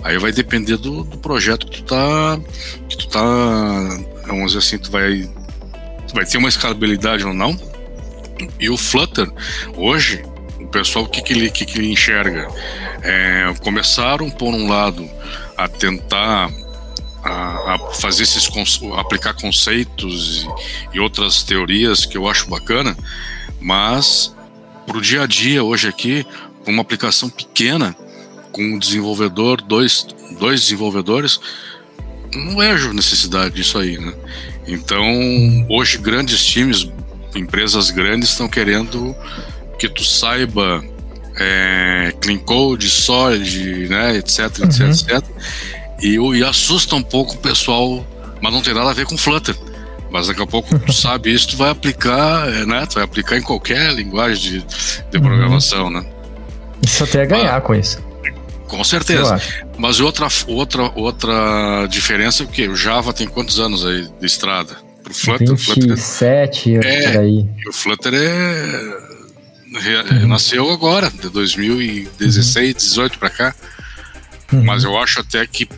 [0.02, 2.38] aí vai depender do, do projeto que tu tá.
[2.88, 3.20] Que tu tá.
[4.26, 5.28] Vamos dizer assim, tu vai.
[6.06, 7.58] Tu vai ter uma escalabilidade ou não.
[8.60, 9.28] E o Flutter,
[9.76, 10.22] hoje,
[10.60, 12.48] o pessoal, o que, que, ele, que, que ele enxerga?
[13.02, 15.08] É, começaram, por um lado,
[15.56, 16.50] a tentar
[17.24, 18.48] a, a, fazer esses
[18.96, 20.46] aplicar conceitos
[20.92, 22.96] e, e, outras teorias que eu acho bacana,
[23.60, 24.34] mas
[24.86, 26.26] para o dia a dia hoje aqui,
[26.66, 27.94] uma aplicação pequena,
[28.52, 30.06] com um desenvolvedor, dois,
[30.38, 31.40] dois desenvolvedores,
[32.34, 34.12] não vejo necessidade disso aí, né?
[34.66, 35.04] Então,
[35.68, 36.88] hoje grandes times,
[37.34, 39.14] empresas grandes estão querendo
[39.78, 40.84] que tu saiba
[41.36, 44.90] é, clean code, solid, né, etc, etc, uhum.
[44.90, 45.24] etc.
[46.02, 48.06] E, e assusta um pouco o pessoal,
[48.40, 49.56] mas não tem nada a ver com Flutter.
[50.10, 52.86] Mas daqui a pouco tu sabe isso, tu vai aplicar, é, né?
[52.86, 54.66] Tu vai aplicar em qualquer linguagem de,
[55.10, 55.90] de programação, uhum.
[55.90, 56.06] né?
[56.84, 58.02] Isso até é ganhar ah, com isso.
[58.66, 59.40] Com certeza.
[59.78, 64.76] Mas outra, outra, outra diferença é que o Java tem quantos anos aí de estrada?
[65.02, 67.48] Pro Flutter, 27, Flutter é, é aí.
[67.66, 69.08] O Flutter é
[69.68, 70.28] Uhum.
[70.28, 73.54] Nasceu agora, de 2016, 18 para cá.
[74.52, 74.64] Uhum.
[74.64, 75.68] Mas eu acho até que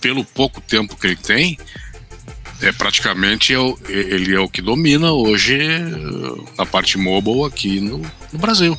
[0.00, 1.56] pelo pouco tempo que ele tem,
[2.60, 5.58] é praticamente é o, ele é o que domina hoje
[6.56, 7.98] a parte mobile aqui no,
[8.32, 8.78] no Brasil.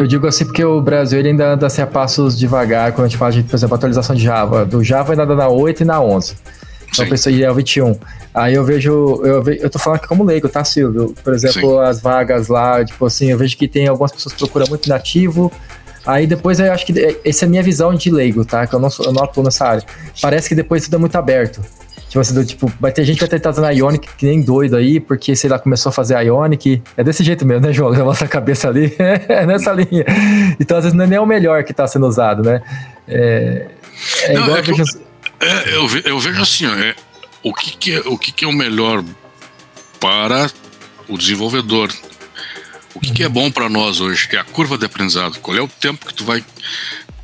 [0.00, 3.08] Eu digo assim porque o Brasil ele ainda anda assim, a passos devagar quando a
[3.08, 4.64] gente fala de, por exemplo, atualização de Java.
[4.64, 6.36] Do Java ainda anda na 8 e na 11.
[6.90, 7.94] Então, pessoa e é o 21.
[8.32, 11.14] Aí eu vejo, eu, vejo, eu tô falando aqui como leigo, tá, Silvio?
[11.22, 11.80] Por exemplo, Sim.
[11.80, 15.52] as vagas lá, tipo assim, eu vejo que tem algumas pessoas que procuram muito nativo.
[16.06, 18.66] Aí depois eu acho que essa é a minha visão de leigo, tá?
[18.66, 19.84] Que eu não, sou, eu não atuo nessa área.
[20.22, 21.60] Parece que depois tudo é muito aberto.
[22.10, 24.76] Tipo assim, do, tipo, vai ter gente que vai tentar usando Ionic que nem doido
[24.76, 26.82] aí, porque, sei lá, começou a fazer Ionic.
[26.96, 27.88] É desse jeito mesmo, né, João?
[27.94, 30.04] Levanta a cabeça ali, é nessa linha.
[30.58, 32.60] Então, às vezes, não é nem o melhor que tá sendo usado, né?
[33.06, 33.68] É,
[34.24, 34.84] é não, igual é eu, vejo...
[35.38, 36.96] É, eu, eu, vejo assim, ó, é,
[37.44, 39.04] o que, que, é, o que, que é o melhor
[40.00, 40.50] para
[41.08, 41.92] o desenvolvedor?
[42.92, 44.28] O que, que é bom para nós hoje?
[44.32, 45.38] É a curva de aprendizado.
[45.38, 46.42] Qual é o tempo que tu vai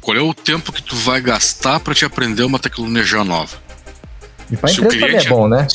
[0.01, 3.65] qual é o tempo que tu vai gastar para te aprender uma tecnologia nova?
[4.50, 5.66] E para a empresa também é bom, né?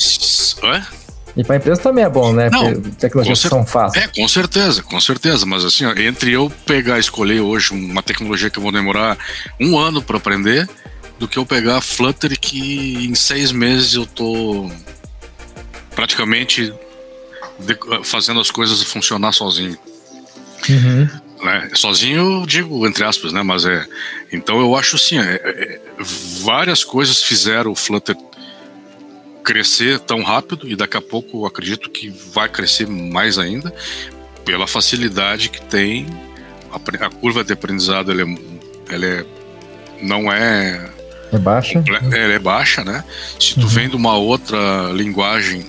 [0.62, 1.02] É?
[1.34, 2.50] E para a empresa também é bom, né?
[2.50, 3.48] Não, tecnologias cer...
[3.48, 4.04] são fáceis.
[4.04, 5.46] É, com certeza, com certeza.
[5.46, 9.16] Mas assim, ó, entre eu pegar escolher hoje uma tecnologia que eu vou demorar
[9.58, 10.68] um ano para aprender
[11.18, 14.70] do que eu pegar Flutter que em seis meses eu tô
[15.94, 16.72] praticamente
[18.02, 19.78] fazendo as coisas funcionar sozinho.
[20.68, 21.08] Uhum.
[21.42, 21.70] Né?
[21.74, 23.42] Sozinho eu digo entre aspas, né?
[23.42, 23.86] Mas é.
[24.32, 25.80] Então eu acho assim, é, é,
[26.42, 28.16] várias coisas fizeram o Flutter
[29.44, 33.74] crescer tão rápido e daqui a pouco eu acredito que vai crescer mais ainda
[34.44, 36.06] pela facilidade que tem
[36.70, 38.36] a, a curva de aprendizado ela é,
[38.88, 39.26] ela é
[40.00, 40.90] não é
[41.32, 41.82] é baixa?
[41.88, 43.02] Ela é baixa, né?
[43.40, 43.68] Se tu uhum.
[43.68, 45.64] vem de uma outra linguagem,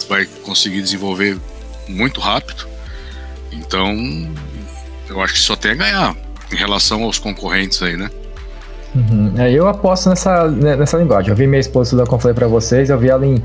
[0.00, 1.38] tu vai conseguir desenvolver
[1.86, 2.66] muito rápido.
[3.52, 3.94] Então,
[5.06, 6.16] eu acho que só tem a ganhar
[6.50, 8.10] em relação aos concorrentes aí, né?
[8.94, 9.32] Uhum.
[9.38, 11.30] É, eu aposto nessa, né, nessa linguagem.
[11.30, 13.42] Eu vi minha esposa estudar, como eu falei pra vocês, eu vi ela em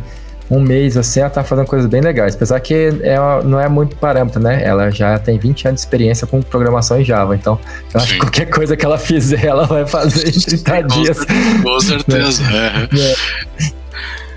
[0.49, 2.35] um mês assim, ela tá fazendo coisas bem legais.
[2.35, 4.63] Apesar que é, não é muito parâmetro, né?
[4.63, 7.35] Ela já tem 20 anos de experiência com programação em Java.
[7.35, 7.59] Então,
[7.93, 11.17] eu acho que qualquer coisa que ela fizer, ela vai fazer em 30 dias.
[11.63, 12.43] Com certeza.
[12.47, 12.87] Né?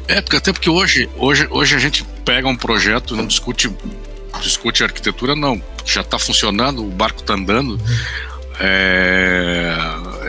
[0.08, 0.16] É.
[0.16, 0.20] é.
[0.20, 3.70] porque até porque hoje, hoje, hoje a gente pega um projeto, não discute,
[4.40, 5.60] discute arquitetura, não.
[5.84, 7.78] Já está funcionando, o barco está andando.
[8.58, 9.74] É,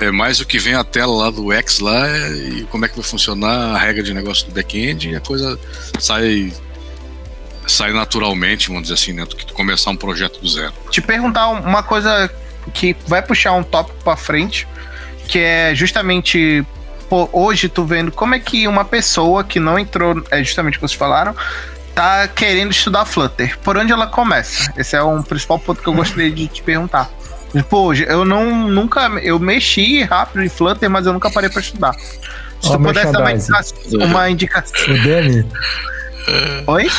[0.01, 2.95] é mais o que vem a tela lá do X lá e como é que
[2.95, 5.59] vai funcionar a regra de negócio do back-end e a coisa
[5.99, 6.51] sai
[7.67, 10.73] sai naturalmente, vamos dizer assim, né, do que começar um projeto do zero.
[10.89, 12.29] Te perguntar uma coisa
[12.73, 14.67] que vai puxar um tópico para frente,
[15.27, 16.65] que é justamente
[17.09, 20.79] pô, hoje tu vendo como é que uma pessoa que não entrou, é justamente o
[20.79, 21.35] que vocês falaram,
[21.93, 23.57] tá querendo estudar Flutter.
[23.59, 24.73] Por onde ela começa?
[24.77, 27.09] Esse é um principal ponto que eu gostaria de te perguntar.
[27.69, 29.07] Pô, eu não nunca.
[29.21, 31.93] Eu mexi rápido em Flutter, mas eu nunca parei pra estudar.
[31.93, 33.77] Se oh, tu pudesse dar uma indicação.
[33.99, 34.93] Uma indicação.
[34.93, 35.45] O Demi?
[36.67, 36.89] Oi?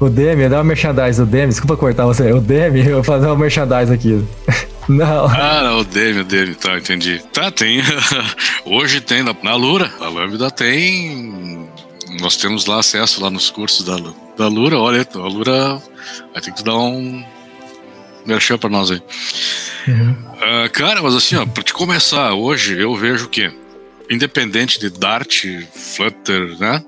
[0.00, 2.32] O Demi, dá uma merchandise, o Demi, desculpa cortar você.
[2.32, 4.24] O Demi, eu vou fazer uma merchandise aqui.
[4.88, 5.26] Não.
[5.26, 7.22] Ah, não, o Demi, o Demi, tá, entendi.
[7.30, 7.82] Tá, tem.
[8.64, 9.92] Hoje tem na, na Lura.
[10.00, 11.68] A Lambda tem.
[12.22, 13.96] Nós temos lá acesso lá nos cursos da,
[14.38, 14.78] da Lura.
[14.78, 15.78] Olha, a Lura
[16.32, 17.22] vai ter que dar um
[18.28, 19.02] merchan pra nós aí.
[19.88, 20.10] Uhum.
[20.10, 23.50] Uh, cara, mas assim, ó, pra te começar, hoje eu vejo que,
[24.10, 26.84] independente de Dart, Flutter, né?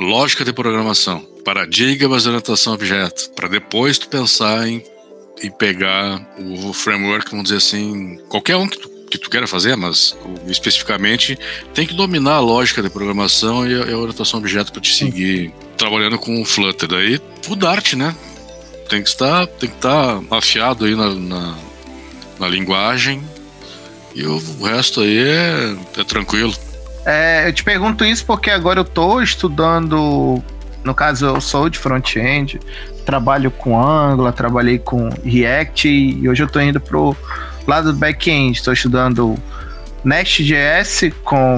[0.00, 4.82] Lógica de programação, paradigmas de orientação a objeto, para depois tu pensar em,
[5.42, 9.76] em pegar o framework, vamos dizer assim, qualquer um que tu, que tu queira fazer,
[9.76, 10.16] mas
[10.48, 11.38] especificamente
[11.72, 15.52] tem que dominar a lógica de programação e a, orientação a objeto para te seguir
[15.76, 16.88] trabalhando com o Flutter.
[16.88, 18.16] Daí o Dart, né?
[18.94, 21.54] Tem que estar, tem que estar afiado aí na, na
[22.38, 23.22] na linguagem
[24.14, 26.54] e o, resto aí é, é tranquilo.
[27.04, 30.42] É, eu te pergunto isso porque agora eu tô estudando
[30.84, 32.60] No caso, eu sou de front-end,
[33.04, 37.16] trabalho com Angular, trabalhei com React e hoje eu estou indo pro
[37.66, 38.56] lado do back-end.
[38.56, 39.36] Estou estudando
[40.04, 41.56] Nest.js com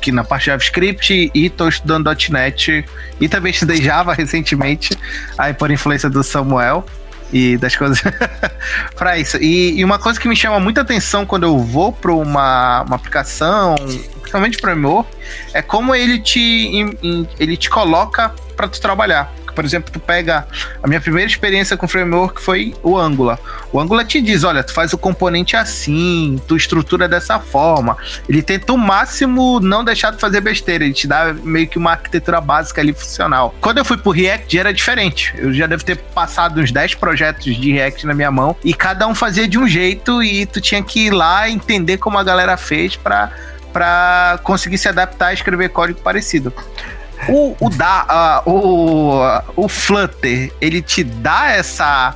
[0.00, 2.84] que na parte de JavaScript e estou estudando .NET
[3.20, 4.96] e também estudei Java recentemente,
[5.36, 6.84] aí por influência do Samuel
[7.32, 8.02] e das coisas
[8.96, 9.36] para isso.
[9.38, 12.96] E, e, uma coisa que me chama muita atenção quando eu vou para uma, uma
[12.96, 13.76] aplicação,
[14.20, 15.06] principalmente para o
[15.54, 16.70] é como ele te,
[17.38, 20.46] ele te coloca para tu trabalhar por exemplo, tu pega
[20.82, 23.38] a minha primeira experiência com framework foi o Angular.
[23.72, 27.96] O Angular te diz, olha, tu faz o componente assim, tu estrutura dessa forma.
[28.28, 31.92] Ele tenta o máximo não deixar de fazer besteira, ele te dá meio que uma
[31.92, 33.54] arquitetura básica ali funcional.
[33.60, 35.34] Quando eu fui pro React era diferente.
[35.36, 39.06] Eu já devo ter passado uns 10 projetos de React na minha mão e cada
[39.06, 42.56] um fazia de um jeito e tu tinha que ir lá entender como a galera
[42.56, 43.30] fez para
[43.72, 46.52] para conseguir se adaptar e escrever código parecido.
[47.28, 52.14] O, o, da, uh, o, o Flutter, ele te dá essa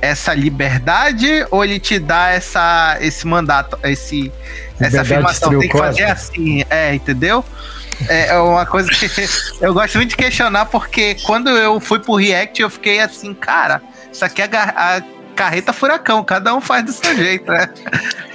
[0.00, 4.30] essa liberdade ou ele te dá essa esse mandato, esse
[4.78, 7.42] essa afirmação tem que fazer assim, é, entendeu?
[8.08, 9.08] É, é uma coisa que
[9.64, 13.80] eu gosto muito de questionar porque quando eu fui pro React eu fiquei assim, cara,
[14.12, 15.02] isso aqui é a, a
[15.34, 17.68] carreta furacão, cada um faz do seu jeito, né?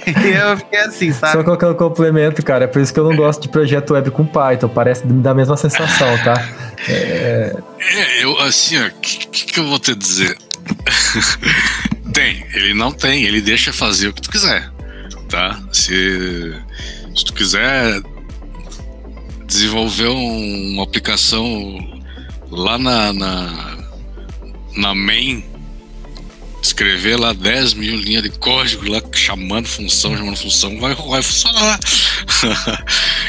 [0.06, 1.32] E eu fiquei assim, sabe?
[1.32, 2.64] Só colocar um complemento, cara.
[2.64, 4.68] É por isso que eu não gosto de projeto web com Python.
[4.68, 6.48] Parece me dar a mesma sensação, tá?
[6.88, 10.36] É, é eu, assim, o que, que eu vou te dizer?
[12.12, 14.70] tem, ele não tem, ele deixa fazer o que tu quiser,
[15.28, 15.60] tá?
[15.72, 16.54] Se,
[17.14, 18.00] se tu quiser
[19.46, 21.78] desenvolver um, uma aplicação
[22.50, 23.78] lá na, na,
[24.76, 25.49] na main
[26.62, 31.78] escrever lá 10 mil linhas de código lá chamando função, chamando função, vai, vai funcionar.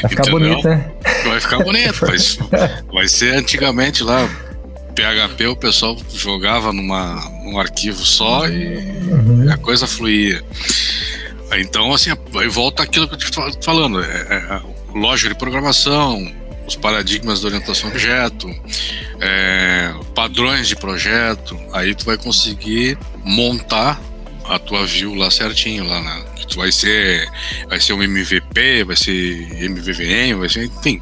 [0.02, 0.92] Vai ficar bonito, né?
[1.24, 2.00] Vai ficar bonito.
[2.00, 2.16] vai,
[2.92, 4.28] vai ser antigamente lá,
[4.94, 7.14] PHP o pessoal jogava numa,
[7.44, 9.50] num arquivo só e uhum.
[9.50, 10.42] a coisa fluía.
[11.58, 14.02] Então, assim, aí volta aquilo que eu estou falando.
[14.02, 14.60] É, é,
[14.94, 16.32] lógica de programação,
[16.66, 18.48] os paradigmas de orientação a objeto,
[19.20, 24.00] é, padrões de projeto, aí tu vai conseguir montar
[24.44, 26.24] a tua view lá certinho lá, né?
[26.36, 27.28] Que tu vai ser
[27.68, 31.00] vai ser um MVP, vai ser MVVM, vai ser, enfim.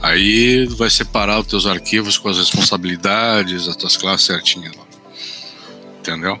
[0.00, 4.84] Aí vai separar os teus arquivos com as responsabilidades, as tuas classes certinhas lá.
[6.00, 6.40] Entendeu?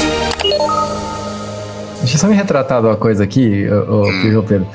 [2.11, 4.01] Deixa eu só me retratar uma coisa aqui, ô,
[4.37, 4.67] ô Pedro.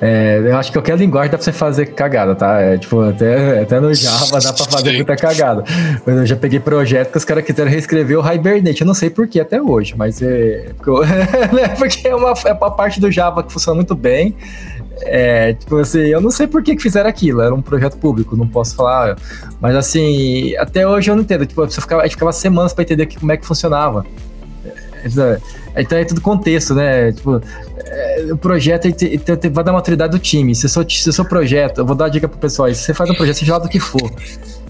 [0.00, 2.60] É, eu acho que qualquer linguagem dá pra você fazer cagada, tá?
[2.60, 5.64] É, tipo, até, até no Java dá pra fazer muita cagada.
[6.06, 8.82] Eu já peguei projeto que os caras quiseram reescrever o Hibernate.
[8.82, 10.70] Eu não sei por que até hoje, mas é.
[11.76, 14.36] Porque é uma, é uma parte do Java que funciona muito bem.
[15.02, 18.36] É, tipo assim, eu não sei por que, que fizeram aquilo, era um projeto público,
[18.36, 19.16] não posso falar.
[19.60, 21.44] Mas assim, até hoje eu não entendo.
[21.44, 24.06] Tipo, você ficava, a gente ficava semanas para entender como é que funcionava.
[25.76, 27.12] Então é tudo contexto, né?
[27.12, 27.40] Tipo,
[27.84, 28.88] é, o projeto
[29.52, 30.54] vai dar maturidade do time.
[30.54, 32.94] Se o seu, se seu projeto, eu vou dar uma dica pro pessoal se você
[32.94, 34.10] faz um projeto, seja lá do que for,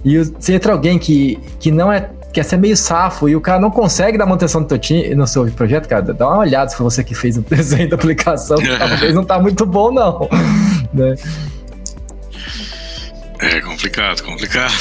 [0.05, 3.61] e se entra alguém que, que não é quer ser meio safo e o cara
[3.61, 6.77] não consegue dar manutenção no, teu time, no seu projeto, cara, dá uma olhada se
[6.77, 10.29] foi você que fez o desenho da aplicação, talvez não tá muito bom, não.
[10.93, 11.15] né?
[13.39, 14.73] É complicado, complicado.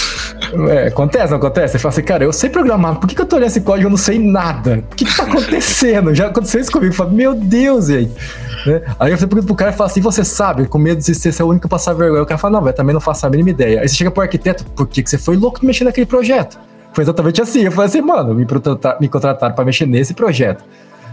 [0.70, 1.74] É, acontece, não acontece?
[1.74, 3.84] Você fala assim, cara, eu sei programar, por que, que eu tô olhando esse código
[3.84, 4.84] e eu não sei nada?
[4.92, 6.14] O que, que tá acontecendo?
[6.14, 6.94] Já aconteceu isso comigo.
[6.94, 8.14] Eu falo, meu Deus, gente.
[8.66, 8.82] Né?
[9.00, 11.48] Aí eu pergunto pro cara e falo assim, você sabe, com medo de ser o
[11.48, 12.22] único a passar vergonha.
[12.22, 13.82] O cara fala, não, velho, também não faço a mínima ideia.
[13.82, 16.60] Aí você chega pro arquiteto, por que, que você foi louco mexer naquele projeto?
[16.94, 17.62] Foi exatamente assim.
[17.62, 18.46] Eu falei assim, mano, me,
[19.00, 20.64] me contrataram pra mexer nesse projeto.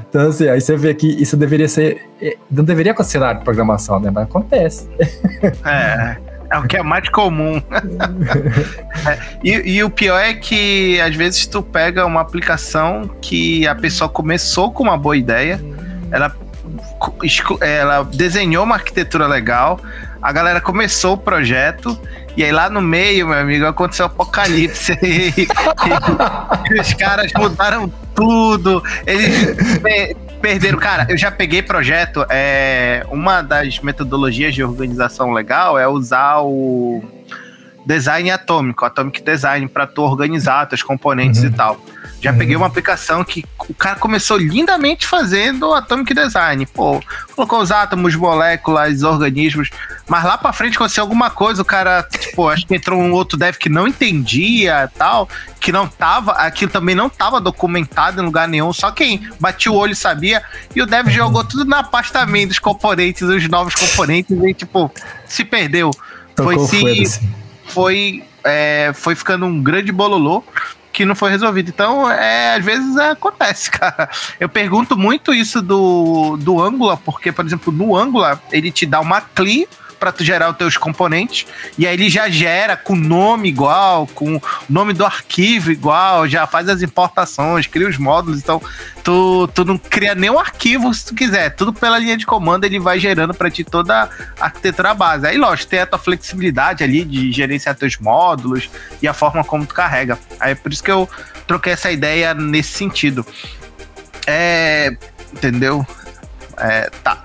[0.08, 2.02] Então, assim, aí você vê que isso deveria ser.
[2.20, 4.10] Eh, não deveria área de programação, né?
[4.10, 4.88] Mas acontece.
[5.64, 6.16] É.
[6.52, 7.62] É o que é mais comum.
[9.06, 13.74] é, e, e, o pior é que às vezes tu pega uma aplicação que a
[13.74, 15.60] pessoa começou com uma boa ideia,
[16.10, 16.34] ela,
[17.60, 19.78] ela desenhou uma arquitetura legal,
[20.20, 21.98] a galera começou o projeto
[22.36, 24.98] e aí lá no meio, meu amigo, aconteceu o apocalipse.
[25.02, 25.32] e,
[26.70, 28.82] e, os caras mudaram tudo.
[29.06, 29.56] Eles
[30.40, 30.78] perderam.
[30.78, 32.24] Cara, eu já peguei projeto.
[32.28, 37.02] É, uma das metodologias de organização legal é usar o
[37.86, 41.48] design atômico, atomic design, para tu organizar teus componentes uhum.
[41.48, 41.80] e tal.
[42.20, 42.38] Já uhum.
[42.38, 46.66] peguei uma aplicação que o cara começou lindamente fazendo atomic design.
[46.66, 47.02] Pô,
[47.34, 49.70] colocou os átomos, moléculas, organismos.
[50.06, 53.38] Mas lá pra frente aconteceu alguma coisa, o cara, tipo, acho que entrou um outro
[53.38, 58.46] dev que não entendia tal, que não tava, aquilo também não tava documentado em lugar
[58.46, 60.42] nenhum, só quem batia o olho sabia.
[60.74, 61.12] E o dev uhum.
[61.12, 64.92] jogou tudo na pasta também dos componentes, os novos componentes, e tipo,
[65.24, 65.90] se perdeu.
[66.36, 67.20] Tocou foi se.
[67.68, 70.42] Foi, é, foi ficando um grande bololô
[71.00, 71.70] que não foi resolvido.
[71.70, 74.10] Então, é, às vezes é, acontece, cara.
[74.38, 79.00] Eu pergunto muito isso do, do Angular, porque, por exemplo, no Angular, ele te dá
[79.00, 79.66] uma CLI
[80.00, 81.46] para tu gerar os teus componentes.
[81.76, 86.46] E aí ele já gera com nome igual, com o nome do arquivo igual, já
[86.46, 88.40] faz as importações, cria os módulos.
[88.40, 88.60] Então,
[89.04, 91.50] tu, tu não cria nenhum arquivo se tu quiser.
[91.50, 94.08] Tudo pela linha de comando ele vai gerando para ti toda
[94.40, 95.26] a arquitetura base.
[95.26, 98.70] Aí, lógico, tem a tua flexibilidade ali de gerenciar teus módulos
[99.02, 100.18] e a forma como tu carrega.
[100.40, 101.08] Aí é por isso que eu
[101.46, 103.24] troquei essa ideia nesse sentido.
[104.26, 104.96] É.
[105.32, 105.86] Entendeu?
[106.56, 107.24] É, tá.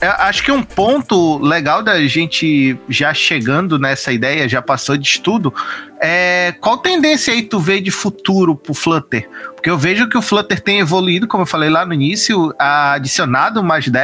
[0.00, 5.06] Eu acho que um ponto legal da gente já chegando nessa ideia, já passou de
[5.06, 5.52] estudo,
[6.00, 9.28] é qual tendência aí tu vê de futuro pro Flutter?
[9.54, 13.62] Porque eu vejo que o Flutter tem evoluído, como eu falei lá no início, adicionado
[13.62, 13.98] mais de,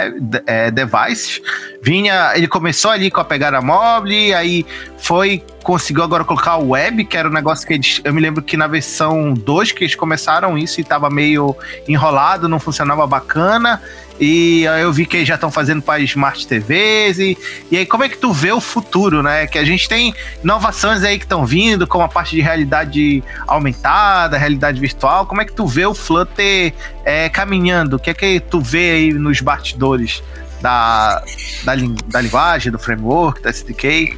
[0.47, 1.41] é, devices.
[1.83, 4.67] Vinha, ele começou ali com a pegada mobile, aí
[4.99, 8.41] foi conseguiu agora colocar o web, que era um negócio que eles, eu me lembro
[8.41, 11.57] que na versão 2 que eles começaram isso e tava meio
[11.89, 13.83] enrolado, não funcionava bacana.
[14.21, 17.19] E eu vi que eles já estão fazendo para Smart TVs.
[17.19, 17.37] E,
[17.69, 19.49] e aí, como é que tu vê o futuro, né?
[19.49, 24.39] Que a gente tem inovações aí que estão vindo, como a parte de realidade aumentada,
[24.39, 25.27] realidade virtual.
[25.27, 26.73] Como é que tu vê o Flutter
[27.05, 27.97] é, caminhando?
[27.97, 30.23] O que é que tu vê aí nos bastidores
[30.63, 31.21] da,
[31.65, 31.75] da,
[32.07, 34.17] da linguagem, do framework, da SDK?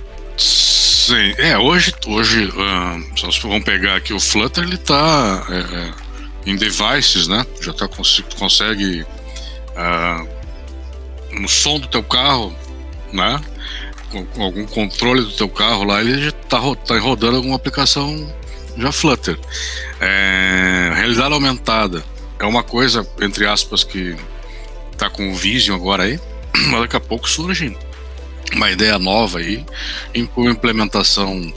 [1.08, 5.94] Sim, é, hoje, hoje uh, se vamos pegar aqui o Flutter, ele está é, é,
[6.44, 7.46] em devices, né?
[7.62, 7.88] Já tá,
[8.38, 9.06] consegue
[9.70, 10.28] uh,
[11.32, 12.54] no som do teu carro,
[13.10, 13.40] né?
[14.10, 18.30] Com, com, algum controle do teu carro lá, ele já está tá rodando alguma aplicação
[18.76, 19.38] já Flutter.
[20.02, 22.04] É, realidade aumentada
[22.38, 24.14] é uma coisa, entre aspas, que
[24.92, 26.20] está com o Vision agora aí,
[26.68, 27.74] mas daqui a pouco surge
[28.56, 29.64] uma ideia nova aí,
[30.34, 31.52] com implementação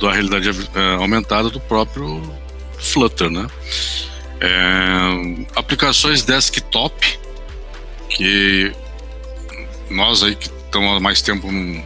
[0.00, 2.22] da realidade é, aumentada do próprio
[2.78, 3.46] Flutter, né?
[4.40, 7.18] É, aplicações desktop
[8.08, 8.72] que
[9.90, 11.82] nós aí que estamos há mais tempo no,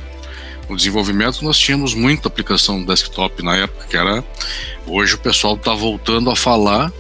[0.69, 4.25] no, desenvolvimento, nós tínhamos muita aplicação desktop na época, que era
[4.87, 6.93] hoje o pessoal está voltando a falar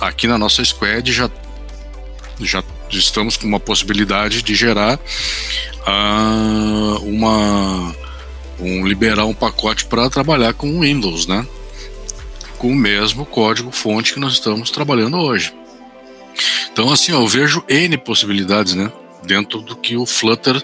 [0.00, 1.30] aqui na nossa squad já
[2.40, 2.62] já
[2.98, 4.98] estamos com uma possibilidade de gerar
[5.86, 7.94] uh, uma
[8.58, 11.46] um liberar um pacote para trabalhar com Windows, né?
[12.58, 15.52] Com o mesmo código fonte que nós estamos trabalhando hoje.
[16.72, 18.90] Então, assim, eu vejo N possibilidades, né?
[19.24, 20.62] Dentro do que o Flutter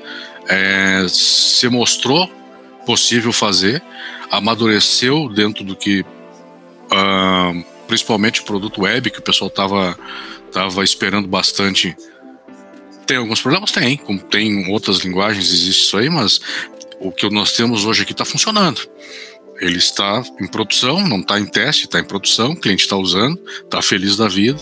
[0.49, 2.29] é, se mostrou
[2.87, 3.83] possível fazer,
[4.31, 9.99] amadureceu dentro do que, uh, principalmente o produto web, que o pessoal estava
[10.51, 11.97] tava esperando bastante.
[13.11, 13.73] Tem alguns problemas?
[13.73, 13.97] Tem.
[13.97, 16.41] Como tem outras linguagens, existe isso aí, mas
[17.01, 18.89] o que nós temos hoje aqui está funcionando.
[19.61, 23.37] Ele está em produção, não está em teste, está em produção, o cliente está usando,
[23.65, 24.61] está feliz da vida.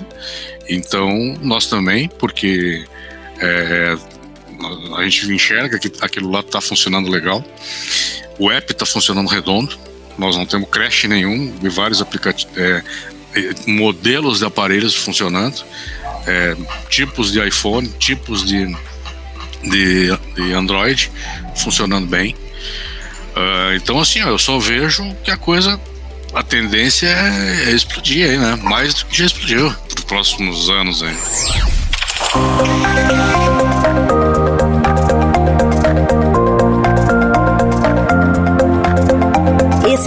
[0.67, 2.87] Então, nós também, porque
[3.39, 3.95] é,
[4.97, 7.45] a gente enxerga que aquilo lá está funcionando legal.
[8.39, 9.79] O app está funcionando redondo,
[10.17, 12.83] nós não temos crash nenhum de vários aplicativos, é,
[13.67, 15.63] modelos de aparelhos funcionando,
[16.29, 16.55] é,
[16.91, 18.67] tipos de iPhone, tipos de,
[19.63, 21.11] de, de Android
[21.57, 22.37] funcionando bem.
[23.35, 25.81] Uh, então, assim, eu só vejo que a coisa,
[26.35, 28.59] a tendência é, é explodir aí, né?
[28.63, 31.17] Mais do que já explodiu para os próximos anos aí.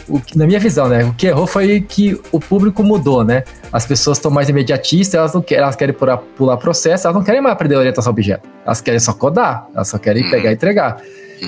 [0.09, 1.03] o, na minha visão, né?
[1.05, 3.43] O que errou foi que o público mudou, né?
[3.71, 7.23] As pessoas estão mais imediatistas, elas não querem, elas querem pular, pular processo, elas não
[7.23, 8.47] querem mais aprender orientação a objeto.
[8.65, 11.01] Elas querem só codar, elas só querem pegar e entregar.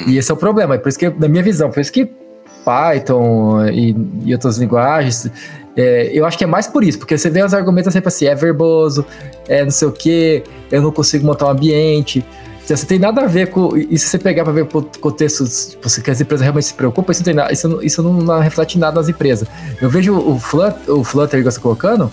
[0.08, 0.76] E esse é o problema.
[0.76, 2.10] É por isso que, na minha visão, por isso que
[2.66, 3.96] Python e,
[4.26, 5.30] e outras linguagens,
[5.78, 8.26] é, eu acho que é mais por isso, porque você vê os argumentos sempre assim,
[8.26, 9.06] é verboso,
[9.48, 12.26] é não sei o que, eu não consigo montar um ambiente.
[12.68, 13.78] Você tem nada a ver com.
[13.78, 14.68] E se você pegar para ver o
[15.00, 18.80] contexto, tipo, que as empresas realmente se preocupam, isso não, nada, isso, isso não reflete
[18.80, 19.48] nada nas empresas.
[19.80, 22.12] Eu vejo o Flutter, o Flutter que você está colocando,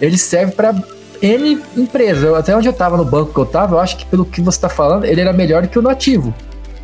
[0.00, 0.74] ele serve para
[1.20, 2.32] N empresas.
[2.32, 4.56] Até onde eu estava no banco que eu estava, eu acho que pelo que você
[4.56, 6.34] está falando, ele era melhor que o nativo.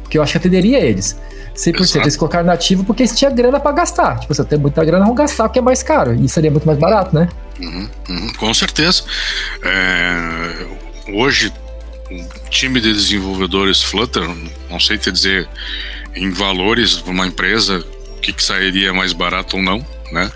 [0.03, 1.17] Porque eu acho que atenderia eles.
[1.55, 1.81] 100%.
[1.81, 1.99] Exato.
[1.99, 4.19] Eles colocaram nativo porque eles tinham grana para gastar.
[4.19, 6.15] Tipo, se eu tenho muita grana, vão gastar o que é mais caro.
[6.15, 7.29] E seria muito mais barato, né?
[7.61, 9.03] Uhum, uhum, com certeza.
[9.63, 10.67] É,
[11.13, 11.53] hoje,
[12.11, 14.29] um time de desenvolvedores Flutter,
[14.69, 15.49] não sei te dizer
[16.15, 17.85] em valores para uma empresa
[18.17, 20.31] o que, que sairia mais barato ou não, né?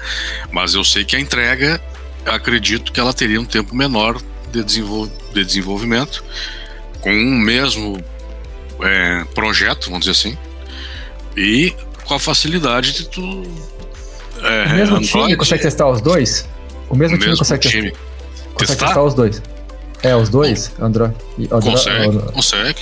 [0.52, 1.80] Mas eu sei que a entrega,
[2.24, 4.20] acredito que ela teria um tempo menor
[4.52, 6.24] de, desenvol de desenvolvimento,
[7.00, 8.02] com um mesmo
[8.80, 10.38] é, projeto, vamos dizer assim,
[11.36, 13.42] e com a facilidade de tu.
[14.42, 16.48] É, o mesmo Android, time consegue testar os dois?
[16.88, 17.90] O mesmo, o time consegue time.
[18.52, 18.86] consegue testar?
[18.86, 19.42] testar os dois.
[20.04, 20.70] É, os dois?
[20.78, 21.14] Android.
[21.48, 22.80] Consegue, consegue.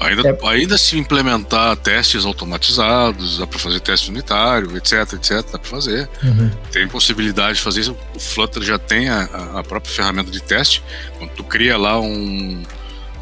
[0.00, 0.48] Ainda, é.
[0.48, 6.08] ainda se implementar testes automatizados, dá para fazer teste unitário, etc, etc, dá para fazer.
[6.22, 6.50] Uhum.
[6.72, 7.96] Tem possibilidade de fazer isso.
[8.14, 9.22] O Flutter já tem a,
[9.54, 10.82] a, própria ferramenta de teste.
[11.18, 12.62] Quando tu cria lá um,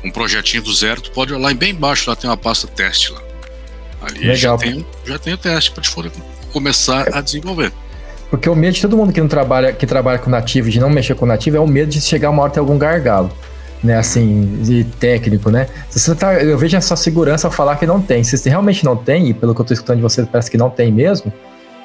[0.03, 3.21] um projetinho do zero, tu pode e bem embaixo lá tem uma pasta teste lá.
[4.03, 4.37] Ali Legal.
[4.37, 5.93] já tem, já tem o teste para te
[6.53, 7.19] começar é.
[7.19, 7.73] a desenvolver.
[8.33, 10.89] Porque o medo de todo mundo que não trabalha, que trabalha com nativo, de não
[10.89, 13.31] mexer com nativo, é o medo de chegar uma hora ter algum gargalo.
[13.85, 15.67] Né, assim, de técnico, né?
[15.91, 18.23] Você tá, eu vejo essa segurança falar que não tem.
[18.23, 20.57] Se você realmente não tem, e pelo que eu tô escutando de você, parece que
[20.57, 21.33] não tem mesmo,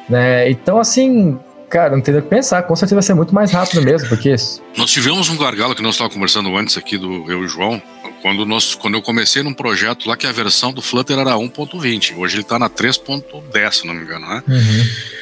[0.08, 0.48] né?
[0.48, 2.62] Então, assim, cara, não tem o que pensar.
[2.62, 4.34] Com certeza vai ser muito mais rápido mesmo, porque.
[4.78, 7.82] Nós tivemos um gargalo que nós estávamos conversando antes aqui do eu e o João,
[8.22, 12.16] quando, nós, quando eu comecei num projeto lá que a versão do Flutter era 1.20.
[12.16, 14.44] Hoje ele está na 3.10, se não me engano, né?
[14.48, 15.17] Uhum.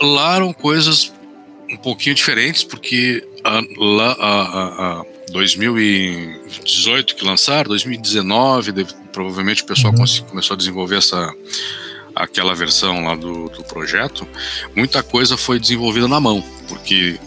[0.00, 1.12] Lá eram coisas
[1.70, 9.62] um pouquinho diferentes, porque a, lá a, a, a 2018 que lançaram, 2019, deve, provavelmente
[9.62, 10.04] o pessoal uhum.
[10.28, 11.32] começou a desenvolver essa
[12.14, 14.26] aquela versão lá do, do projeto,
[14.74, 17.20] muita coisa foi desenvolvida na mão, porque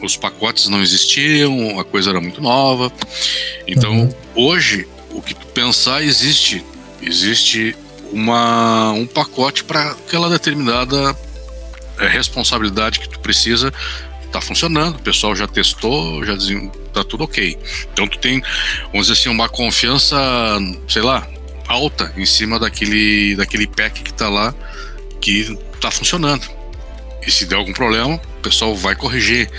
[0.00, 2.92] os pacotes não existiam, a coisa era muito nova.
[3.66, 4.14] Então, uhum.
[4.36, 6.64] hoje, o que tu pensar existe.
[7.02, 7.74] Existe
[8.12, 11.16] uma, um pacote para aquela determinada
[12.08, 13.72] responsabilidade que tu precisa
[14.30, 16.36] tá funcionando, o pessoal já testou, já
[16.92, 17.58] tá tudo ok.
[17.92, 18.40] Então tu tem,
[18.92, 20.16] vamos dizer assim, uma confiança,
[20.88, 21.26] sei lá,
[21.66, 24.54] alta em cima daquele, daquele pack que tá lá,
[25.20, 26.48] que tá funcionando.
[27.26, 29.50] E se der algum problema, o pessoal vai corrigir.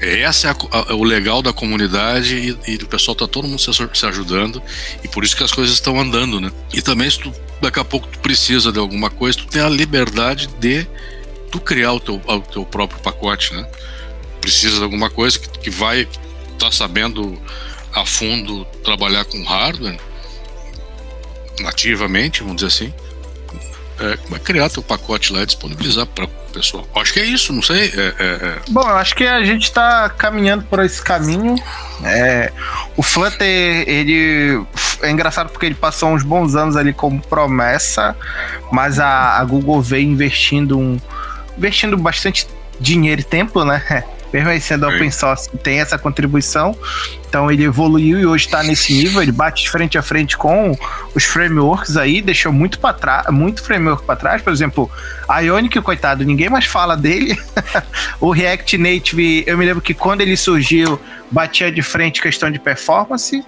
[0.00, 3.60] Essa é a, a, o legal da comunidade e, e o pessoal tá todo mundo
[3.60, 4.62] se, se, ajudando
[5.04, 6.50] e por isso que as coisas estão andando, né?
[6.72, 9.68] E também se tu, daqui a pouco tu precisa de alguma coisa, tu tem a
[9.68, 10.86] liberdade de
[11.50, 13.66] tu criar o teu, o teu próprio pacote, né?
[14.40, 16.18] Precisa de alguma coisa que, que vai estar
[16.58, 17.40] tá sabendo
[17.92, 19.98] a fundo trabalhar com hardware
[21.60, 22.94] nativamente, vamos dizer assim.
[23.98, 26.88] É, vai criar teu pacote lá e disponibilizar para o pessoal.
[26.94, 27.92] Acho que é isso, não sei.
[27.94, 28.58] É, é, é.
[28.70, 31.54] Bom, eu acho que a gente está caminhando por esse caminho.
[32.02, 32.50] É,
[32.96, 33.46] o Flutter,
[33.86, 34.64] ele
[35.02, 38.16] é engraçado porque ele passou uns bons anos ali como promessa,
[38.72, 40.98] mas a, a Google veio investindo um,
[41.60, 42.46] investindo bastante
[42.80, 43.82] dinheiro e tempo, né?
[44.32, 46.74] mesmo aí sendo open source, tem essa contribuição.
[47.28, 50.76] Então ele evoluiu e hoje está nesse nível, ele bate de frente a frente com
[51.14, 54.90] os frameworks aí, deixou muito para trás, muito framework para trás, por exemplo,
[55.28, 57.36] Ionic, coitado, ninguém mais fala dele.
[58.20, 60.98] o React Native, eu me lembro que quando ele surgiu,
[61.30, 63.44] batia de frente questão de performance.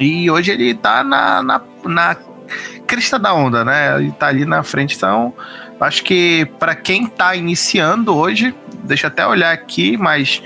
[0.00, 2.16] E hoje ele tá na, na, na
[2.86, 3.98] crista da onda, né?
[3.98, 5.34] Ele tá ali na frente, então
[5.82, 8.54] acho que para quem tá iniciando hoje,
[8.84, 10.42] deixa eu até olhar aqui, mas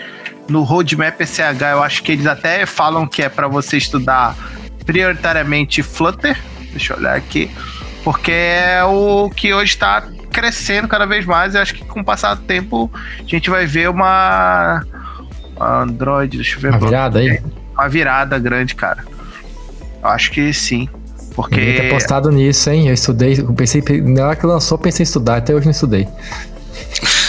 [0.49, 4.37] no Roadmap SH eu acho que eles até falam que é para você estudar
[4.85, 6.39] prioritariamente Flutter.
[6.71, 7.51] Deixa eu olhar aqui,
[8.05, 11.55] porque é o que hoje está crescendo cada vez mais.
[11.55, 14.85] Eu acho que com o passar do tempo a gente vai ver uma
[15.61, 16.71] Android, deixa eu ver.
[16.71, 17.41] Uma virada aí?
[17.73, 19.05] Uma virada grande, cara.
[20.03, 20.89] Eu acho que sim.
[21.37, 21.61] Porque.
[21.61, 22.89] Ninguém ter postado nisso, hein?
[22.89, 26.09] Eu estudei, eu pensei, na hora que lançou, pensei em estudar, até hoje não estudei.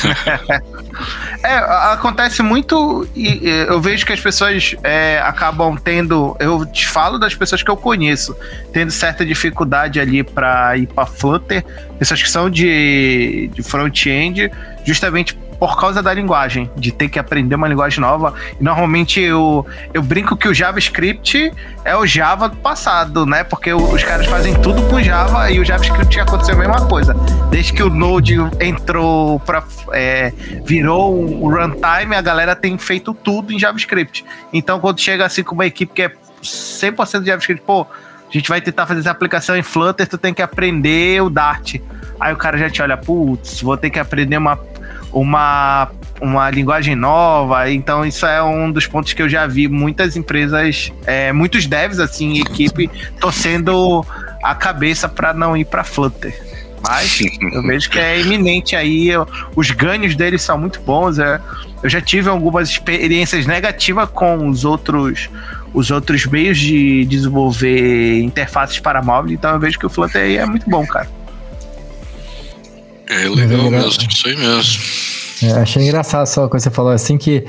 [1.43, 1.55] é,
[1.91, 6.36] acontece muito e eu vejo que as pessoas é, acabam tendo.
[6.39, 8.36] Eu te falo das pessoas que eu conheço,
[8.72, 11.66] tendo certa dificuldade ali para ir para Flutter,
[11.99, 14.49] pessoas que são de, de front-end,
[14.86, 18.34] justamente por causa da linguagem, de ter que aprender uma linguagem nova.
[18.60, 21.51] E normalmente eu, eu brinco que o JavaScript
[21.84, 23.43] é o Java do passado, né?
[23.43, 27.14] Porque os caras fazem tudo com Java e o JavaScript aconteceu a mesma coisa.
[27.49, 30.32] Desde que o Node entrou para é,
[30.66, 34.24] virou um runtime, a galera tem feito tudo em JavaScript.
[34.53, 36.12] Então quando chega assim com uma equipe que é
[36.43, 37.88] 100% de JavaScript, pô,
[38.30, 41.76] a gente vai tentar fazer essa aplicação em Flutter, tu tem que aprender o Dart.
[42.20, 44.60] Aí o cara já te olha, putz, vou ter que aprender uma
[45.12, 45.89] uma,
[46.22, 47.70] uma linguagem nova.
[47.72, 51.99] Então, isso é um dos pontos que eu já vi muitas empresas, é, muitos devs,
[51.99, 52.89] assim, equipe,
[53.20, 54.05] torcendo
[54.43, 56.45] a cabeça para não ir para Flutter.
[56.88, 57.20] Mas
[57.51, 59.10] eu vejo que é iminente aí,
[59.55, 61.18] os ganhos deles são muito bons.
[61.20, 61.41] É,
[61.82, 65.30] eu já tive algumas experiências negativas com os outros
[65.74, 70.38] os outros meios de desenvolver interfaces para móvel, então eu vejo que o Flutter aí
[70.38, 71.08] é muito bom, cara.
[73.10, 74.84] É legal mesmo, isso aí mesmo.
[75.43, 77.45] É, achei engraçado só quando você falou assim que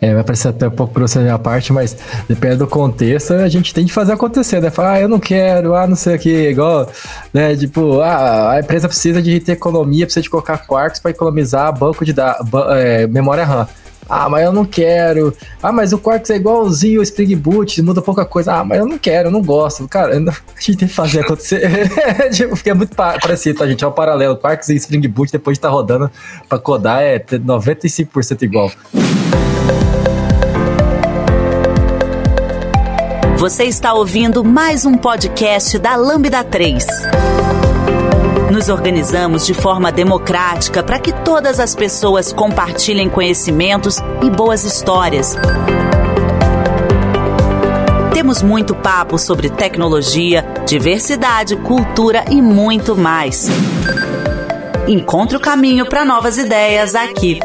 [0.00, 1.96] é, vai parecer até um pouco grosso a minha parte, mas
[2.26, 4.70] depende do contexto, a gente tem que fazer acontecer, né?
[4.70, 6.90] Falar, ah, eu não quero, ah, não sei o que, igual,
[7.34, 7.54] né?
[7.54, 12.04] Tipo, ah, a empresa precisa de ter economia, precisa de colocar quarks para economizar banco
[12.04, 13.68] de dados, é, memória RAM.
[14.10, 15.32] Ah, mas eu não quero.
[15.62, 18.54] Ah, mas o Quarks é igualzinho o Spring Boot, muda pouca coisa.
[18.54, 19.86] Ah, mas eu não quero, eu não gosto.
[19.86, 21.88] Cara, a gente tem que fazer acontecer.
[22.34, 23.84] tipo, fica muito parecido, tá, gente?
[23.84, 24.36] É o um paralelo.
[24.36, 26.10] Quarks e Spring Boot, depois de estar tá rodando
[26.48, 28.72] pra codar, é 95% igual.
[33.38, 36.84] Você está ouvindo mais um podcast da Lambda 3.
[38.60, 45.34] Nos organizamos de forma democrática para que todas as pessoas compartilhem conhecimentos e boas histórias.
[48.12, 53.48] Temos muito papo sobre tecnologia, diversidade, cultura e muito mais.
[54.86, 57.40] Encontre o caminho para novas ideias aqui.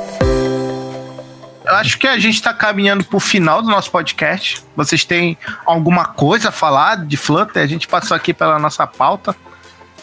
[1.63, 4.61] Eu acho que a gente está caminhando para o final do nosso podcast.
[4.75, 7.63] Vocês têm alguma coisa a falar de Flutter?
[7.63, 9.33] A gente passou aqui pela nossa pauta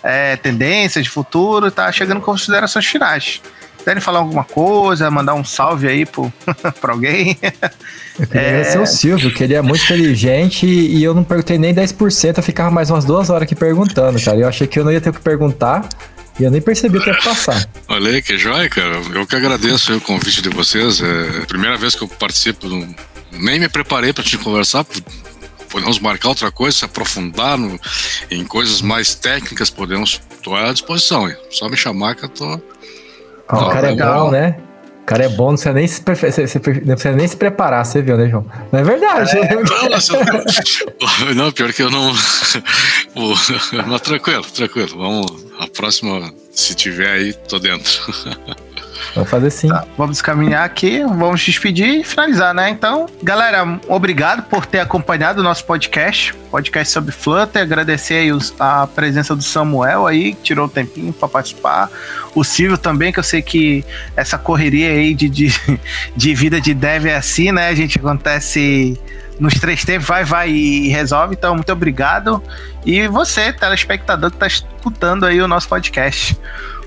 [0.03, 3.41] é, tendências de futuro, tá chegando com considerações finais.
[3.85, 6.33] Querem falar alguma coisa, mandar um salve aí pro,
[6.81, 7.37] pra alguém?
[8.19, 8.49] Eu queria é...
[8.51, 12.43] agradecer o Silvio, que ele é muito inteligente e eu não perguntei nem 10%, eu
[12.43, 14.39] ficava mais umas duas horas aqui perguntando, cara.
[14.39, 15.89] Eu achei que eu não ia ter o que perguntar
[16.39, 17.67] e eu nem percebi o que ia passar.
[17.89, 19.01] Olha aí, que joia, cara.
[19.13, 21.01] Eu que agradeço o convite de vocês.
[21.01, 22.69] É a primeira vez que eu participo,
[23.33, 24.85] nem me preparei para te conversar,
[25.73, 27.81] podemos marcar outra coisa, se aprofundar no,
[28.31, 30.21] em coisas mais técnicas, podemos.
[30.31, 31.33] Estou à disposição.
[31.51, 32.61] Só me chamar que eu tô.
[33.51, 34.57] Oh, o cara é bom, né?
[35.03, 36.01] O cara é bom, não precisa nem se,
[36.85, 38.47] não precisa nem se preparar, você viu, né, João?
[38.71, 39.37] Não é verdade.
[39.37, 39.55] É,
[41.25, 42.13] não, não, pior que eu não.
[43.89, 44.97] Mas tranquilo, tranquilo.
[44.97, 45.47] Vamos.
[45.59, 48.01] A próxima, se tiver aí, tô dentro.
[49.15, 49.69] Vamos fazer sim.
[49.69, 52.71] Tá, vamos caminhar aqui, vamos despedir e finalizar, né?
[52.71, 57.63] Então, galera, obrigado por ter acompanhado o nosso podcast, podcast sobre Flutter.
[57.63, 61.91] Agradecer os, a presença do Samuel aí, que tirou o tempinho para participar.
[62.35, 63.85] O Silvio também, que eu sei que
[64.17, 65.55] essa correria aí de, de,
[66.17, 67.69] de vida de dev é assim, né?
[67.69, 68.99] A gente acontece
[69.39, 71.35] nos três tempos, vai, vai e resolve.
[71.35, 72.43] Então, muito obrigado.
[72.85, 76.39] E você, telespectador que está escutando aí o nosso podcast.